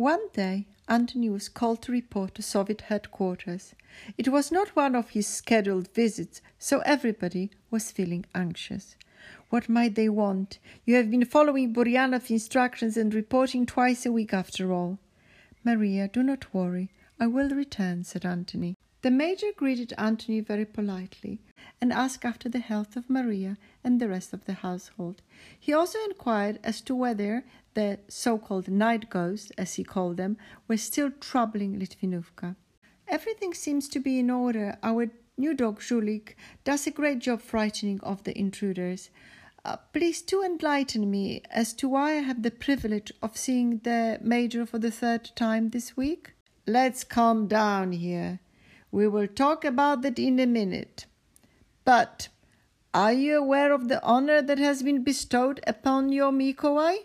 One 0.00 0.30
day, 0.32 0.66
Antony 0.88 1.28
was 1.28 1.50
called 1.50 1.82
to 1.82 1.92
report 1.92 2.34
to 2.36 2.42
Soviet 2.42 2.80
headquarters. 2.88 3.74
It 4.16 4.28
was 4.28 4.50
not 4.50 4.74
one 4.74 4.94
of 4.94 5.10
his 5.10 5.26
scheduled 5.26 5.92
visits, 5.92 6.40
so 6.58 6.78
everybody 6.86 7.50
was 7.70 7.90
feeling 7.90 8.24
anxious. 8.34 8.96
What 9.50 9.68
might 9.68 9.96
they 9.96 10.08
want? 10.08 10.58
You 10.86 10.94
have 10.94 11.10
been 11.10 11.26
following 11.26 11.74
Buryanov's 11.74 12.30
instructions 12.30 12.96
and 12.96 13.12
reporting 13.12 13.66
twice 13.66 14.06
a 14.06 14.10
week 14.10 14.32
after 14.32 14.72
all. 14.72 14.98
Maria, 15.64 16.08
do 16.08 16.22
not 16.22 16.54
worry. 16.54 16.88
I 17.20 17.26
will 17.26 17.50
return, 17.50 18.02
said 18.04 18.24
Antony. 18.24 18.78
The 19.02 19.10
major 19.10 19.46
greeted 19.56 19.94
Antony 19.96 20.40
very 20.40 20.66
politely 20.66 21.40
and 21.80 21.90
asked 21.90 22.24
after 22.24 22.50
the 22.50 22.58
health 22.58 22.96
of 22.96 23.08
Maria 23.08 23.56
and 23.82 23.98
the 23.98 24.08
rest 24.08 24.34
of 24.34 24.44
the 24.44 24.52
household. 24.52 25.22
He 25.58 25.72
also 25.72 25.98
inquired 26.04 26.58
as 26.62 26.82
to 26.82 26.94
whether 26.94 27.44
the 27.72 28.00
so 28.08 28.36
called 28.36 28.68
night 28.68 29.08
ghosts, 29.08 29.52
as 29.56 29.74
he 29.74 29.84
called 29.84 30.18
them, 30.18 30.36
were 30.68 30.76
still 30.76 31.10
troubling 31.10 31.78
Litvinovka. 31.78 32.56
Everything 33.08 33.54
seems 33.54 33.88
to 33.88 34.00
be 34.00 34.18
in 34.18 34.28
order. 34.28 34.76
Our 34.82 35.10
new 35.38 35.54
dog 35.54 35.80
Zhulik 35.80 36.34
does 36.64 36.86
a 36.86 36.90
great 36.90 37.20
job 37.20 37.40
frightening 37.40 38.00
off 38.02 38.24
the 38.24 38.38
intruders. 38.38 39.08
Uh, 39.64 39.76
please 39.94 40.20
do 40.20 40.42
enlighten 40.44 41.10
me 41.10 41.42
as 41.50 41.72
to 41.74 41.88
why 41.88 42.12
I 42.12 42.22
have 42.22 42.42
the 42.42 42.50
privilege 42.50 43.12
of 43.22 43.36
seeing 43.38 43.78
the 43.78 44.18
Major 44.22 44.66
for 44.66 44.78
the 44.78 44.90
third 44.90 45.30
time 45.36 45.70
this 45.70 45.96
week. 45.96 46.34
Let's 46.66 47.02
calm 47.02 47.46
down 47.46 47.92
here. 47.92 48.40
We 48.90 49.06
will 49.06 49.28
talk 49.28 49.64
about 49.64 50.02
that 50.02 50.18
in 50.18 50.38
a 50.40 50.46
minute. 50.46 51.06
But 51.84 52.28
are 52.92 53.12
you 53.12 53.38
aware 53.38 53.72
of 53.72 53.88
the 53.88 54.02
honor 54.02 54.42
that 54.42 54.58
has 54.58 54.82
been 54.82 55.04
bestowed 55.04 55.60
upon 55.66 56.10
your 56.10 56.32
Mikołaj? 56.32 56.96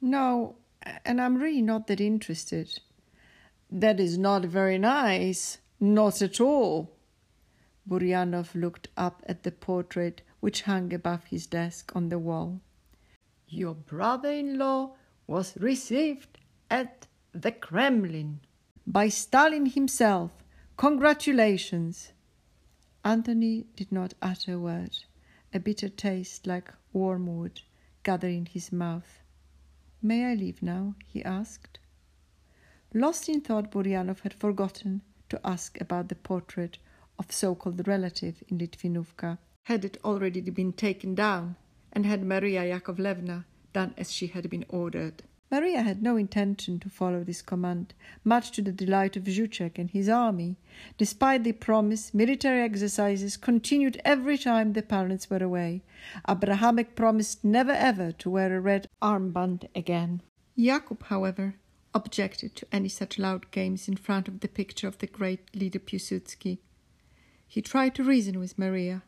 No, 0.00 0.56
and 1.04 1.20
I'm 1.20 1.38
really 1.38 1.62
not 1.62 1.88
that 1.88 2.00
interested. 2.00 2.80
That 3.70 3.98
is 3.98 4.16
not 4.16 4.44
very 4.44 4.78
nice. 4.78 5.58
Not 5.80 6.22
at 6.22 6.40
all. 6.40 6.96
Buryanov 7.88 8.54
looked 8.54 8.88
up 8.96 9.22
at 9.26 9.42
the 9.42 9.50
portrait 9.50 10.22
which 10.40 10.62
hung 10.62 10.92
above 10.92 11.24
his 11.24 11.46
desk 11.46 11.92
on 11.94 12.08
the 12.08 12.18
wall. 12.18 12.60
Your 13.48 13.74
brother 13.74 14.30
in 14.30 14.58
law 14.58 14.94
was 15.26 15.56
received 15.56 16.38
at 16.70 17.06
the 17.32 17.52
Kremlin 17.52 18.40
by 18.86 19.08
Stalin 19.08 19.66
himself 19.66 20.32
Congratulations! 20.78 22.12
Antony 23.04 23.66
did 23.74 23.90
not 23.90 24.14
utter 24.22 24.52
a 24.52 24.58
word. 24.60 24.96
A 25.52 25.58
bitter 25.58 25.88
taste 25.88 26.46
like 26.46 26.72
wormwood 26.92 27.62
gathered 28.04 28.30
in 28.30 28.46
his 28.46 28.70
mouth. 28.70 29.18
May 30.00 30.26
I 30.26 30.34
leave 30.34 30.62
now? 30.62 30.94
he 31.04 31.24
asked. 31.24 31.80
Lost 32.94 33.28
in 33.28 33.40
thought, 33.40 33.72
Buryanov 33.72 34.20
had 34.20 34.32
forgotten 34.32 35.02
to 35.30 35.44
ask 35.44 35.80
about 35.80 36.10
the 36.10 36.14
portrait 36.14 36.78
of 37.18 37.32
so 37.32 37.56
called 37.56 37.88
relative 37.88 38.44
in 38.46 38.58
Litvinovka. 38.58 39.38
Had 39.64 39.84
it 39.84 39.98
already 40.04 40.40
been 40.42 40.72
taken 40.72 41.16
down, 41.16 41.56
and 41.92 42.06
had 42.06 42.22
Maria 42.22 42.62
Yakovlevna 42.62 43.46
done 43.72 43.94
as 43.98 44.12
she 44.12 44.28
had 44.28 44.48
been 44.48 44.64
ordered? 44.68 45.24
Maria 45.50 45.80
had 45.80 46.02
no 46.02 46.16
intention 46.16 46.78
to 46.78 46.90
follow 46.90 47.24
this 47.24 47.40
command, 47.40 47.94
much 48.22 48.50
to 48.52 48.60
the 48.60 48.72
delight 48.72 49.16
of 49.16 49.24
Zhuchek 49.24 49.78
and 49.78 49.90
his 49.90 50.06
army. 50.08 50.56
Despite 50.98 51.42
the 51.42 51.52
promise, 51.52 52.12
military 52.12 52.60
exercises 52.60 53.38
continued 53.38 53.98
every 54.04 54.36
time 54.36 54.74
the 54.74 54.82
parents 54.82 55.30
were 55.30 55.42
away. 55.42 55.82
Abrahamek 56.28 56.94
promised 56.94 57.44
never 57.44 57.72
ever 57.72 58.12
to 58.12 58.28
wear 58.28 58.54
a 58.54 58.60
red 58.60 58.88
armband 59.00 59.66
again. 59.74 60.20
Jakub, 60.58 61.04
however, 61.04 61.54
objected 61.94 62.54
to 62.56 62.66
any 62.70 62.88
such 62.88 63.18
loud 63.18 63.50
games 63.50 63.88
in 63.88 63.96
front 63.96 64.28
of 64.28 64.40
the 64.40 64.48
picture 64.48 64.86
of 64.86 64.98
the 64.98 65.06
great 65.06 65.56
leader 65.56 65.78
Piłsudski. 65.78 66.58
He 67.46 67.62
tried 67.62 67.94
to 67.94 68.04
reason 68.04 68.38
with 68.38 68.58
Maria. 68.58 69.02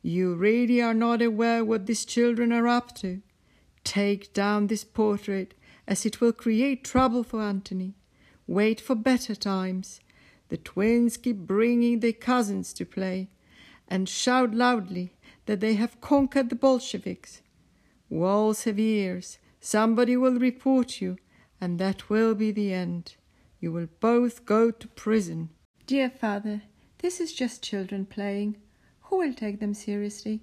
You 0.00 0.34
really 0.34 0.80
are 0.80 0.94
not 0.94 1.20
aware 1.20 1.62
what 1.62 1.84
these 1.84 2.06
children 2.06 2.52
are 2.52 2.66
up 2.66 2.94
to. 2.96 3.20
Take 3.84 4.32
down 4.32 4.66
this 4.66 4.84
portrait 4.84 5.54
as 5.88 6.04
it 6.04 6.20
will 6.20 6.32
create 6.32 6.84
trouble 6.84 7.24
for 7.24 7.40
Antony. 7.40 7.94
Wait 8.46 8.78
for 8.80 8.94
better 8.94 9.34
times. 9.34 10.00
The 10.50 10.58
twins 10.58 11.16
keep 11.16 11.38
bringing 11.38 12.00
their 12.00 12.12
cousins 12.12 12.72
to 12.74 12.84
play 12.84 13.30
and 13.88 14.08
shout 14.08 14.54
loudly 14.54 15.14
that 15.46 15.60
they 15.60 15.74
have 15.74 16.00
conquered 16.02 16.50
the 16.50 16.54
Bolsheviks. 16.54 17.40
Walls 18.10 18.64
have 18.64 18.78
ears. 18.78 19.38
Somebody 19.60 20.16
will 20.16 20.38
report 20.38 21.00
you, 21.00 21.16
and 21.60 21.78
that 21.78 22.10
will 22.10 22.34
be 22.34 22.52
the 22.52 22.72
end. 22.72 23.16
You 23.58 23.72
will 23.72 23.88
both 23.98 24.44
go 24.44 24.70
to 24.70 24.88
prison. 24.88 25.48
Dear 25.86 26.10
father, 26.10 26.62
this 26.98 27.18
is 27.18 27.32
just 27.32 27.62
children 27.62 28.04
playing. 28.04 28.56
Who 29.04 29.16
will 29.18 29.32
take 29.32 29.58
them 29.58 29.72
seriously? 29.72 30.42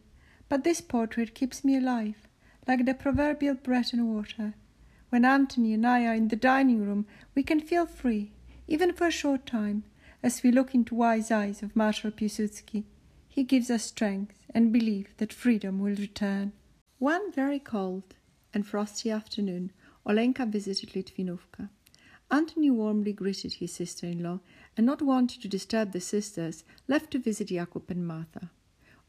But 0.50 0.64
this 0.64 0.82
portrait 0.82 1.36
keeps 1.36 1.64
me 1.64 1.78
alive, 1.78 2.28
like 2.68 2.86
the 2.86 2.96
proverbial 2.96 3.56
bread 3.56 3.94
and 3.94 4.14
water. 4.14 4.56
When 5.16 5.24
Antony 5.24 5.72
and 5.72 5.88
I 5.88 6.06
are 6.08 6.14
in 6.14 6.28
the 6.28 6.36
dining 6.36 6.86
room, 6.86 7.06
we 7.36 7.42
can 7.42 7.62
feel 7.62 7.86
free, 7.86 8.34
even 8.68 8.92
for 8.92 9.08
a 9.08 9.12
short 9.12 9.46
time, 9.46 9.86
as 10.22 10.44
we 10.44 10.52
look 10.52 10.76
into 10.76 10.94
wise 10.94 11.32
eyes 11.32 11.64
of 11.64 11.74
Marshal 11.74 12.12
Piłsudski. 12.12 12.84
He 13.30 13.46
gives 13.46 13.72
us 13.72 13.86
strength 13.86 14.36
and 14.54 14.74
belief 14.74 15.16
that 15.16 15.32
freedom 15.32 15.80
will 15.80 15.96
return. 15.96 16.52
One 17.00 17.32
very 17.32 17.60
cold 17.60 18.16
and 18.54 18.68
frosty 18.68 19.10
afternoon, 19.10 19.72
Olenka 20.06 20.46
visited 20.46 20.90
Litvinovka. 20.90 21.70
Antony 22.30 22.70
warmly 22.70 23.14
greeted 23.14 23.54
his 23.54 23.72
sister-in-law, 23.72 24.42
and 24.76 24.86
not 24.86 25.02
wanting 25.02 25.40
to 25.40 25.48
disturb 25.48 25.94
the 25.94 26.02
sisters, 26.02 26.66
left 26.90 27.12
to 27.12 27.20
visit 27.20 27.48
Jakub 27.48 27.90
and 27.90 28.06
Martha. 28.06 28.52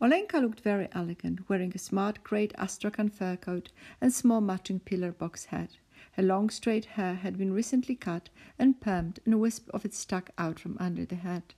Olenka 0.00 0.40
looked 0.40 0.60
very 0.60 0.86
elegant, 0.92 1.48
wearing 1.48 1.72
a 1.74 1.78
smart 1.78 2.22
great 2.22 2.52
astrakhan 2.56 3.08
fur 3.08 3.34
coat 3.34 3.72
and 4.00 4.12
small 4.12 4.40
matching 4.40 4.78
pillar 4.78 5.10
box 5.10 5.46
hat. 5.46 5.70
Her 6.16 6.22
long 6.22 6.48
straight 6.48 6.86
hair 6.86 7.16
had 7.16 7.36
been 7.36 7.52
recently 7.52 7.94
cut 7.94 8.30
and 8.58 8.80
permed, 8.80 9.18
and 9.26 9.34
a 9.34 9.38
wisp 9.38 9.68
of 9.74 9.84
it 9.84 9.92
stuck 9.92 10.30
out 10.38 10.58
from 10.58 10.78
under 10.80 11.04
the 11.04 11.16
hat. 11.16 11.52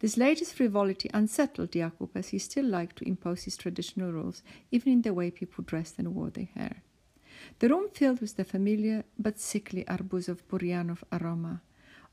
This 0.00 0.18
latest 0.18 0.52
frivolity 0.52 1.08
unsettled 1.14 1.72
Jakub, 1.72 2.10
as 2.14 2.28
he 2.28 2.38
still 2.38 2.66
liked 2.66 2.96
to 2.96 3.08
impose 3.08 3.44
his 3.44 3.56
traditional 3.56 4.12
rules, 4.12 4.42
even 4.70 4.92
in 4.92 5.00
the 5.00 5.14
way 5.14 5.30
people 5.30 5.64
dressed 5.64 5.98
and 5.98 6.14
wore 6.14 6.28
their 6.28 6.50
hair. 6.54 6.82
The 7.60 7.70
room 7.70 7.88
filled 7.88 8.20
with 8.20 8.36
the 8.36 8.44
familiar 8.44 9.04
but 9.18 9.40
sickly 9.40 9.82
Arbuzov 9.86 10.42
Buryanov 10.46 11.02
aroma. 11.10 11.62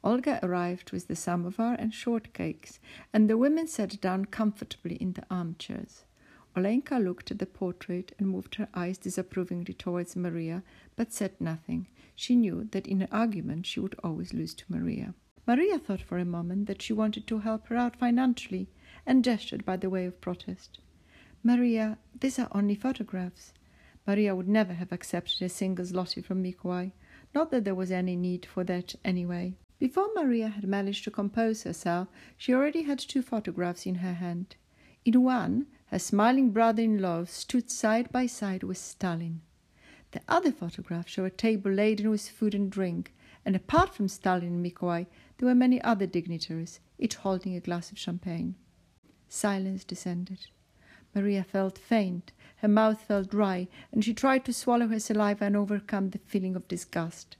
Olga 0.01 0.39
arrived 0.41 0.93
with 0.93 1.09
the 1.09 1.17
samovar 1.17 1.75
and 1.77 1.91
shortcakes, 1.91 2.79
and 3.11 3.29
the 3.29 3.37
women 3.37 3.67
sat 3.67 3.99
down 3.99 4.23
comfortably 4.23 4.95
in 4.95 5.11
the 5.11 5.25
armchairs. 5.29 6.05
Olenka 6.55 6.97
looked 7.03 7.31
at 7.31 7.39
the 7.39 7.45
portrait 7.45 8.13
and 8.17 8.27
moved 8.27 8.55
her 8.55 8.67
eyes 8.73 8.97
disapprovingly 8.97 9.73
towards 9.73 10.15
Maria, 10.15 10.63
but 10.95 11.13
said 11.13 11.39
nothing. 11.39 11.87
She 12.15 12.35
knew 12.35 12.67
that 12.71 12.87
in 12.87 13.01
an 13.01 13.07
argument 13.11 13.65
she 13.65 13.79
would 13.79 13.95
always 14.03 14.33
lose 14.33 14.53
to 14.55 14.65
Maria. 14.67 15.13
Maria 15.47 15.79
thought 15.79 16.01
for 16.01 16.17
a 16.17 16.25
moment 16.25 16.67
that 16.67 16.81
she 16.81 16.93
wanted 16.93 17.25
to 17.27 17.39
help 17.39 17.67
her 17.67 17.75
out 17.75 17.95
financially 17.95 18.67
and 19.05 19.23
gestured 19.23 19.65
by 19.65 19.77
the 19.77 19.89
way 19.89 20.05
of 20.05 20.21
protest. 20.21 20.79
Maria, 21.43 21.97
these 22.19 22.37
are 22.37 22.49
only 22.51 22.75
photographs. 22.75 23.53
Maria 24.05 24.35
would 24.35 24.47
never 24.47 24.73
have 24.73 24.91
accepted 24.91 25.41
a 25.41 25.49
single 25.49 25.85
zloty 25.85 26.23
from 26.23 26.43
Mikołaj, 26.43 26.91
not 27.33 27.51
that 27.51 27.63
there 27.63 27.75
was 27.75 27.91
any 27.91 28.15
need 28.15 28.45
for 28.45 28.63
that 28.63 28.95
anyway. 29.05 29.55
Before 29.77 30.09
Maria 30.13 30.49
had 30.49 30.67
managed 30.67 31.03
to 31.05 31.11
compose 31.11 31.63
herself, 31.63 32.09
she 32.37 32.53
already 32.53 32.81
had 32.81 32.99
two 32.99 33.21
photographs 33.21 33.85
in 33.85 33.95
her 33.95 34.15
hand. 34.15 34.55
In 35.05 35.23
one, 35.23 35.67
her 35.91 35.99
smiling 35.99 36.51
brother 36.51 36.83
in 36.83 37.01
law 37.01 37.23
stood 37.25 37.69
side 37.69 38.11
by 38.11 38.27
side 38.27 38.63
with 38.63 38.77
Stalin. 38.77 39.41
The 40.11 40.21
other 40.27 40.51
photographs 40.51 41.11
show 41.11 41.25
a 41.25 41.31
table 41.31 41.71
laden 41.71 42.09
with 42.09 42.29
food 42.29 42.53
and 42.53 42.71
drink, 42.71 43.13
and 43.43 43.55
apart 43.55 43.93
from 43.93 44.07
Stalin 44.07 44.43
and 44.43 44.65
Mikołaj, 44.65 45.07
there 45.37 45.47
were 45.47 45.55
many 45.55 45.81
other 45.81 46.05
dignitaries, 46.05 46.79
each 46.99 47.15
holding 47.15 47.55
a 47.55 47.59
glass 47.59 47.91
of 47.91 47.97
champagne. 47.97 48.55
Silence 49.27 49.83
descended. 49.83 50.47
Maria 51.15 51.43
felt 51.43 51.77
faint, 51.77 52.33
her 52.57 52.67
mouth 52.67 53.01
felt 53.01 53.31
dry, 53.31 53.67
and 53.91 54.03
she 54.03 54.13
tried 54.13 54.45
to 54.45 54.53
swallow 54.53 54.87
her 54.87 54.99
saliva 54.99 55.45
and 55.45 55.55
overcome 55.55 56.09
the 56.09 56.19
feeling 56.19 56.55
of 56.55 56.67
disgust. 56.67 57.35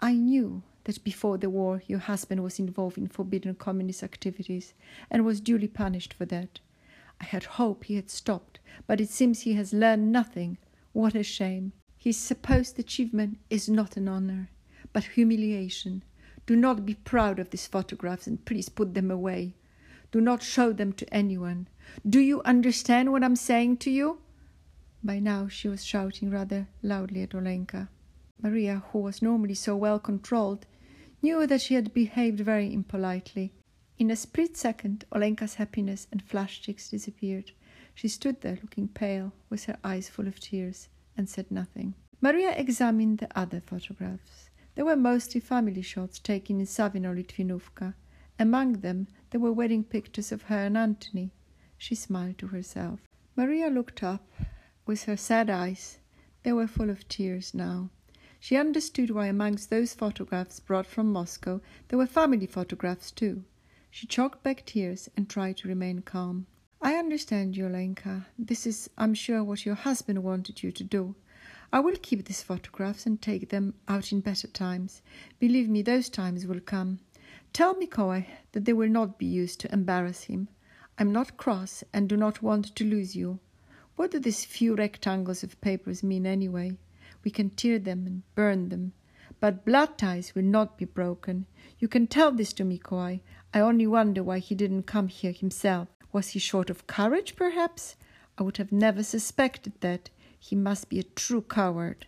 I 0.00 0.14
knew 0.14 0.62
that 0.84 1.02
before 1.04 1.38
the 1.38 1.50
war 1.50 1.82
your 1.86 2.00
husband 2.00 2.42
was 2.42 2.58
involved 2.58 2.98
in 2.98 3.06
forbidden 3.06 3.54
communist 3.54 4.02
activities 4.02 4.74
and 5.10 5.24
was 5.24 5.40
duly 5.40 5.68
punished 5.68 6.12
for 6.12 6.24
that. 6.26 6.60
I 7.20 7.24
had 7.24 7.44
hoped 7.44 7.86
he 7.86 7.96
had 7.96 8.10
stopped, 8.10 8.60
but 8.86 9.00
it 9.00 9.08
seems 9.08 9.40
he 9.40 9.54
has 9.54 9.72
learned 9.72 10.12
nothing. 10.12 10.58
What 10.92 11.14
a 11.14 11.22
shame. 11.22 11.72
His 11.96 12.16
supposed 12.16 12.78
achievement 12.78 13.38
is 13.50 13.68
not 13.68 13.96
an 13.96 14.08
honor, 14.08 14.50
but 14.92 15.04
humiliation. 15.04 16.04
Do 16.46 16.54
not 16.54 16.86
be 16.86 16.94
proud 16.94 17.38
of 17.38 17.50
these 17.50 17.66
photographs 17.66 18.26
and 18.26 18.44
please 18.44 18.68
put 18.68 18.94
them 18.94 19.10
away. 19.10 19.56
Do 20.12 20.20
not 20.20 20.42
show 20.42 20.72
them 20.72 20.92
to 20.94 21.14
anyone. 21.14 21.68
Do 22.08 22.20
you 22.20 22.42
understand 22.42 23.10
what 23.10 23.24
I'm 23.24 23.36
saying 23.36 23.78
to 23.78 23.90
you? 23.90 24.20
By 25.02 25.18
now 25.18 25.48
she 25.48 25.68
was 25.68 25.84
shouting 25.84 26.30
rather 26.30 26.68
loudly 26.82 27.22
at 27.22 27.34
Olenka. 27.34 27.88
Maria, 28.40 28.82
who 28.92 29.00
was 29.00 29.22
normally 29.22 29.54
so 29.54 29.76
well 29.76 29.98
controlled, 29.98 30.66
knew 31.22 31.46
that 31.46 31.60
she 31.60 31.74
had 31.74 31.92
behaved 31.92 32.40
very 32.40 32.72
impolitely. 32.72 33.52
In 33.98 34.10
a 34.10 34.16
split 34.16 34.58
second, 34.58 35.06
Olenka's 35.10 35.54
happiness 35.54 36.06
and 36.12 36.22
cheeks 36.48 36.90
disappeared. 36.90 37.52
She 37.94 38.08
stood 38.08 38.42
there 38.42 38.58
looking 38.60 38.88
pale, 38.88 39.32
with 39.48 39.64
her 39.64 39.78
eyes 39.82 40.10
full 40.10 40.28
of 40.28 40.38
tears, 40.38 40.90
and 41.16 41.30
said 41.30 41.50
nothing. 41.50 41.94
Maria 42.20 42.50
examined 42.50 43.18
the 43.18 43.38
other 43.38 43.60
photographs. 43.60 44.50
They 44.74 44.82
were 44.82 44.96
mostly 44.96 45.40
family 45.40 45.80
shots 45.80 46.18
taken 46.18 46.60
in 46.60 46.66
Savino 46.66 47.14
Litvinovka. 47.14 47.94
Among 48.38 48.80
them, 48.80 49.06
there 49.30 49.40
were 49.40 49.50
wedding 49.50 49.82
pictures 49.82 50.30
of 50.30 50.42
her 50.42 50.66
and 50.66 50.76
Antony. 50.76 51.30
She 51.78 51.94
smiled 51.94 52.36
to 52.36 52.48
herself. 52.48 53.00
Maria 53.34 53.70
looked 53.70 54.02
up 54.02 54.30
with 54.84 55.04
her 55.04 55.16
sad 55.16 55.48
eyes. 55.48 56.00
They 56.42 56.52
were 56.52 56.66
full 56.66 56.90
of 56.90 57.08
tears 57.08 57.54
now. 57.54 57.88
She 58.38 58.56
understood 58.56 59.08
why 59.08 59.28
amongst 59.28 59.70
those 59.70 59.94
photographs 59.94 60.60
brought 60.60 60.86
from 60.86 61.10
Moscow 61.10 61.62
there 61.88 61.98
were 61.98 62.06
family 62.06 62.46
photographs 62.46 63.10
too. 63.10 63.44
She 63.98 64.06
choked 64.06 64.42
back 64.42 64.66
tears 64.66 65.08
and 65.16 65.26
tried 65.26 65.56
to 65.56 65.68
remain 65.68 66.02
calm. 66.02 66.46
I 66.82 66.96
understand 66.96 67.56
you, 67.56 67.64
Olenka. 67.64 68.26
This 68.38 68.66
is, 68.66 68.90
I'm 68.98 69.14
sure, 69.14 69.42
what 69.42 69.64
your 69.64 69.74
husband 69.74 70.22
wanted 70.22 70.62
you 70.62 70.70
to 70.70 70.84
do. 70.84 71.14
I 71.72 71.80
will 71.80 71.96
keep 72.02 72.26
these 72.26 72.42
photographs 72.42 73.06
and 73.06 73.22
take 73.22 73.48
them 73.48 73.72
out 73.88 74.12
in 74.12 74.20
better 74.20 74.48
times. 74.48 75.00
Believe 75.38 75.70
me, 75.70 75.80
those 75.80 76.10
times 76.10 76.46
will 76.46 76.60
come. 76.60 76.98
Tell 77.54 77.74
Mikołaj 77.74 78.26
that 78.52 78.66
they 78.66 78.74
will 78.74 78.90
not 78.90 79.18
be 79.18 79.24
used 79.24 79.60
to 79.60 79.72
embarrass 79.72 80.24
him. 80.24 80.48
I'm 80.98 81.10
not 81.10 81.38
cross 81.38 81.82
and 81.94 82.06
do 82.06 82.18
not 82.18 82.42
want 82.42 82.76
to 82.76 82.84
lose 82.84 83.16
you. 83.16 83.38
What 83.94 84.10
do 84.10 84.18
these 84.18 84.44
few 84.44 84.74
rectangles 84.74 85.42
of 85.42 85.58
papers 85.62 86.02
mean 86.02 86.26
anyway? 86.26 86.76
We 87.24 87.30
can 87.30 87.48
tear 87.48 87.78
them 87.78 88.06
and 88.06 88.24
burn 88.34 88.68
them, 88.68 88.92
but 89.40 89.64
blood 89.64 89.96
ties 89.96 90.34
will 90.34 90.42
not 90.42 90.76
be 90.76 90.84
broken. 90.84 91.46
You 91.78 91.88
can 91.88 92.06
tell 92.06 92.30
this 92.30 92.52
to 92.54 92.64
Mikołaj. 92.64 93.20
I 93.54 93.60
only 93.60 93.86
wonder 93.86 94.22
why 94.22 94.38
he 94.38 94.54
didn't 94.54 94.84
come 94.84 95.08
here 95.08 95.32
himself. 95.32 95.88
Was 96.12 96.28
he 96.28 96.38
short 96.38 96.70
of 96.70 96.86
courage, 96.86 97.36
perhaps? 97.36 97.96
I 98.38 98.42
would 98.42 98.58
have 98.58 98.72
never 98.72 99.02
suspected 99.02 99.72
that. 99.80 100.10
He 100.38 100.54
must 100.54 100.88
be 100.88 100.98
a 100.98 101.02
true 101.02 101.42
coward. 101.42 102.06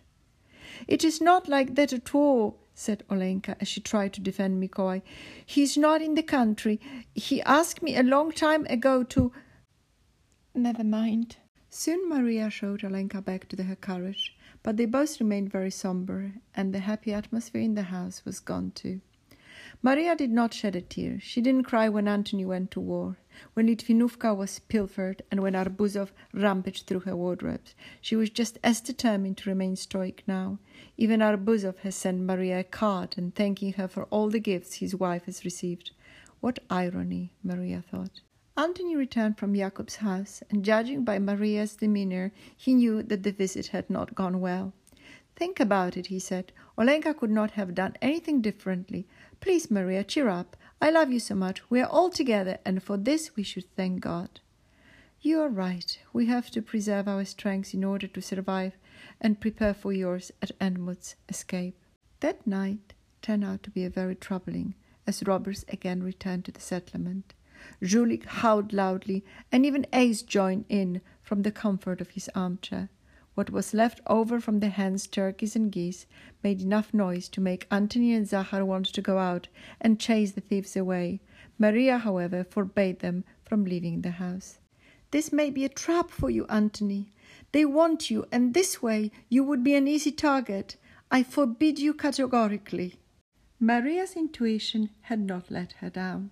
It 0.87 1.03
is 1.03 1.19
not 1.19 1.49
like 1.49 1.75
that 1.75 1.91
at 1.91 2.13
all, 2.13 2.59
said 2.73 3.03
Olenka 3.09 3.55
as 3.59 3.67
she 3.67 3.81
tried 3.81 4.13
to 4.13 4.21
defend 4.21 4.61
Mikołaj. 4.61 5.01
He 5.45 5.63
is 5.63 5.75
not 5.77 6.01
in 6.01 6.15
the 6.15 6.23
country. 6.23 6.79
He 7.15 7.41
asked 7.41 7.81
me 7.81 7.95
a 7.95 8.03
long 8.03 8.31
time 8.31 8.65
ago 8.69 9.03
to. 9.03 9.31
Never 10.53 10.83
mind. 10.83 11.37
Soon 11.69 12.07
Maria 12.09 12.49
showed 12.49 12.81
Olenka 12.81 13.23
back 13.23 13.47
to 13.49 13.63
her 13.63 13.75
carriage, 13.75 14.35
but 14.63 14.77
they 14.77 14.85
both 14.85 15.19
remained 15.19 15.51
very 15.51 15.71
sombre, 15.71 16.33
and 16.55 16.73
the 16.73 16.79
happy 16.79 17.13
atmosphere 17.13 17.61
in 17.61 17.75
the 17.75 17.83
house 17.83 18.23
was 18.25 18.39
gone 18.39 18.71
too. 18.71 19.01
Maria 19.81 20.13
did 20.13 20.29
not 20.29 20.53
shed 20.53 20.75
a 20.75 20.81
tear. 20.81 21.21
She 21.21 21.39
didn't 21.39 21.63
cry 21.63 21.87
when 21.87 22.05
Antony 22.05 22.43
went 22.43 22.69
to 22.71 22.81
war, 22.81 23.17
when 23.53 23.67
Litvinovka 23.67 24.35
was 24.35 24.59
pilfered, 24.59 25.21
and 25.31 25.41
when 25.41 25.53
Arbuzov 25.53 26.11
rampaged 26.33 26.85
through 26.85 26.99
her 27.01 27.15
wardrobes. 27.15 27.75
She 28.01 28.17
was 28.17 28.29
just 28.29 28.59
as 28.61 28.81
determined 28.81 29.37
to 29.37 29.49
remain 29.49 29.77
stoic 29.77 30.23
now. 30.27 30.59
Even 30.97 31.21
Arbuzov 31.21 31.77
has 31.77 31.95
sent 31.95 32.19
Maria 32.19 32.59
a 32.59 32.63
card 32.65 33.15
and 33.17 33.33
thanking 33.33 33.71
her 33.73 33.87
for 33.87 34.03
all 34.05 34.29
the 34.29 34.41
gifts 34.41 34.75
his 34.75 34.95
wife 34.95 35.23
has 35.25 35.45
received. 35.45 35.91
What 36.41 36.59
irony, 36.69 37.31
Maria 37.41 37.81
thought. 37.81 38.19
Antony 38.57 38.97
returned 38.97 39.37
from 39.37 39.53
Jakub's 39.53 39.95
house, 39.97 40.43
and 40.49 40.65
judging 40.65 41.05
by 41.05 41.19
Maria's 41.19 41.77
demeanor, 41.77 42.33
he 42.57 42.73
knew 42.73 43.01
that 43.03 43.23
the 43.23 43.31
visit 43.31 43.67
had 43.67 43.89
not 43.89 44.13
gone 44.13 44.41
well. 44.41 44.73
Think 45.39 45.61
about 45.61 45.95
it, 45.95 46.07
he 46.07 46.19
said. 46.19 46.51
Olenka 46.77 47.17
could 47.17 47.31
not 47.31 47.51
have 47.51 47.73
done 47.73 47.95
anything 48.01 48.41
differently. 48.41 49.07
Please, 49.39 49.71
Maria, 49.71 50.03
cheer 50.03 50.27
up. 50.27 50.57
I 50.81 50.89
love 50.89 51.13
you 51.13 51.19
so 51.21 51.33
much. 51.33 51.61
We 51.69 51.79
are 51.79 51.87
all 51.87 52.09
together, 52.09 52.57
and 52.65 52.83
for 52.83 52.97
this 52.97 53.37
we 53.37 53.43
should 53.43 53.73
thank 53.77 54.01
God. 54.01 54.41
You 55.21 55.39
are 55.39 55.47
right. 55.47 55.97
We 56.11 56.25
have 56.25 56.51
to 56.51 56.61
preserve 56.61 57.07
our 57.07 57.23
strength 57.23 57.73
in 57.73 57.85
order 57.85 58.07
to 58.07 58.21
survive 58.21 58.73
and 59.21 59.39
prepare 59.39 59.73
for 59.73 59.93
yours 59.93 60.29
at 60.41 60.51
Edmund's 60.59 61.15
escape. 61.29 61.77
That 62.19 62.45
night 62.45 62.93
turned 63.21 63.45
out 63.45 63.63
to 63.63 63.69
be 63.69 63.85
a 63.85 63.89
very 63.89 64.15
troubling, 64.15 64.75
as 65.07 65.23
robbers 65.25 65.63
again 65.69 66.03
returned 66.03 66.43
to 66.45 66.51
the 66.51 66.59
settlement. 66.59 67.33
Zhulik 67.81 68.25
howled 68.25 68.73
loudly, 68.73 69.23
and 69.53 69.65
even 69.65 69.87
Ace 69.93 70.21
joined 70.21 70.65
in 70.67 70.99
from 71.23 71.43
the 71.43 71.51
comfort 71.51 72.01
of 72.01 72.09
his 72.09 72.29
armchair. 72.35 72.89
What 73.39 73.51
was 73.51 73.73
left 73.73 74.01
over 74.05 74.41
from 74.41 74.59
the 74.59 74.67
hens, 74.67 75.07
turkeys, 75.07 75.55
and 75.55 75.71
geese 75.71 76.05
made 76.43 76.61
enough 76.61 76.93
noise 76.93 77.29
to 77.29 77.39
make 77.39 77.67
Antony 77.71 78.13
and 78.13 78.27
Zachar 78.27 78.65
want 78.65 78.87
to 78.87 79.01
go 79.01 79.17
out 79.17 79.47
and 79.79 79.97
chase 79.97 80.33
the 80.33 80.41
thieves 80.41 80.75
away. 80.75 81.21
Maria, 81.57 81.99
however, 81.99 82.43
forbade 82.43 82.99
them 82.99 83.23
from 83.45 83.63
leaving 83.63 84.01
the 84.01 84.11
house. 84.11 84.57
This 85.11 85.31
may 85.31 85.49
be 85.51 85.63
a 85.63 85.69
trap 85.69 86.11
for 86.11 86.29
you, 86.29 86.47
Antony. 86.47 87.13
They 87.53 87.63
want 87.63 88.11
you, 88.11 88.25
and 88.29 88.53
this 88.53 88.81
way 88.81 89.09
you 89.29 89.45
would 89.45 89.63
be 89.63 89.75
an 89.75 89.87
easy 89.87 90.11
target. 90.11 90.75
I 91.09 91.23
forbid 91.23 91.79
you 91.79 91.93
categorically. 91.93 92.95
Maria's 93.57 94.17
intuition 94.17 94.89
had 95.03 95.21
not 95.21 95.49
let 95.49 95.71
her 95.79 95.89
down. 95.89 96.31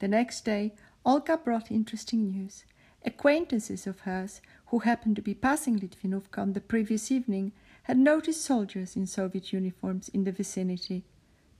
The 0.00 0.08
next 0.08 0.44
day, 0.44 0.74
Olga 1.02 1.38
brought 1.38 1.70
interesting 1.70 2.26
news. 2.26 2.66
Acquaintances 3.04 3.86
of 3.86 4.00
hers, 4.00 4.40
who 4.72 4.78
happened 4.78 5.14
to 5.14 5.20
be 5.20 5.34
passing 5.34 5.78
Litvinovka 5.78 6.38
on 6.38 6.54
the 6.54 6.60
previous 6.60 7.10
evening, 7.10 7.52
had 7.82 7.98
noticed 7.98 8.42
soldiers 8.42 8.96
in 8.96 9.06
Soviet 9.06 9.52
uniforms 9.52 10.08
in 10.08 10.24
the 10.24 10.32
vicinity. 10.32 11.04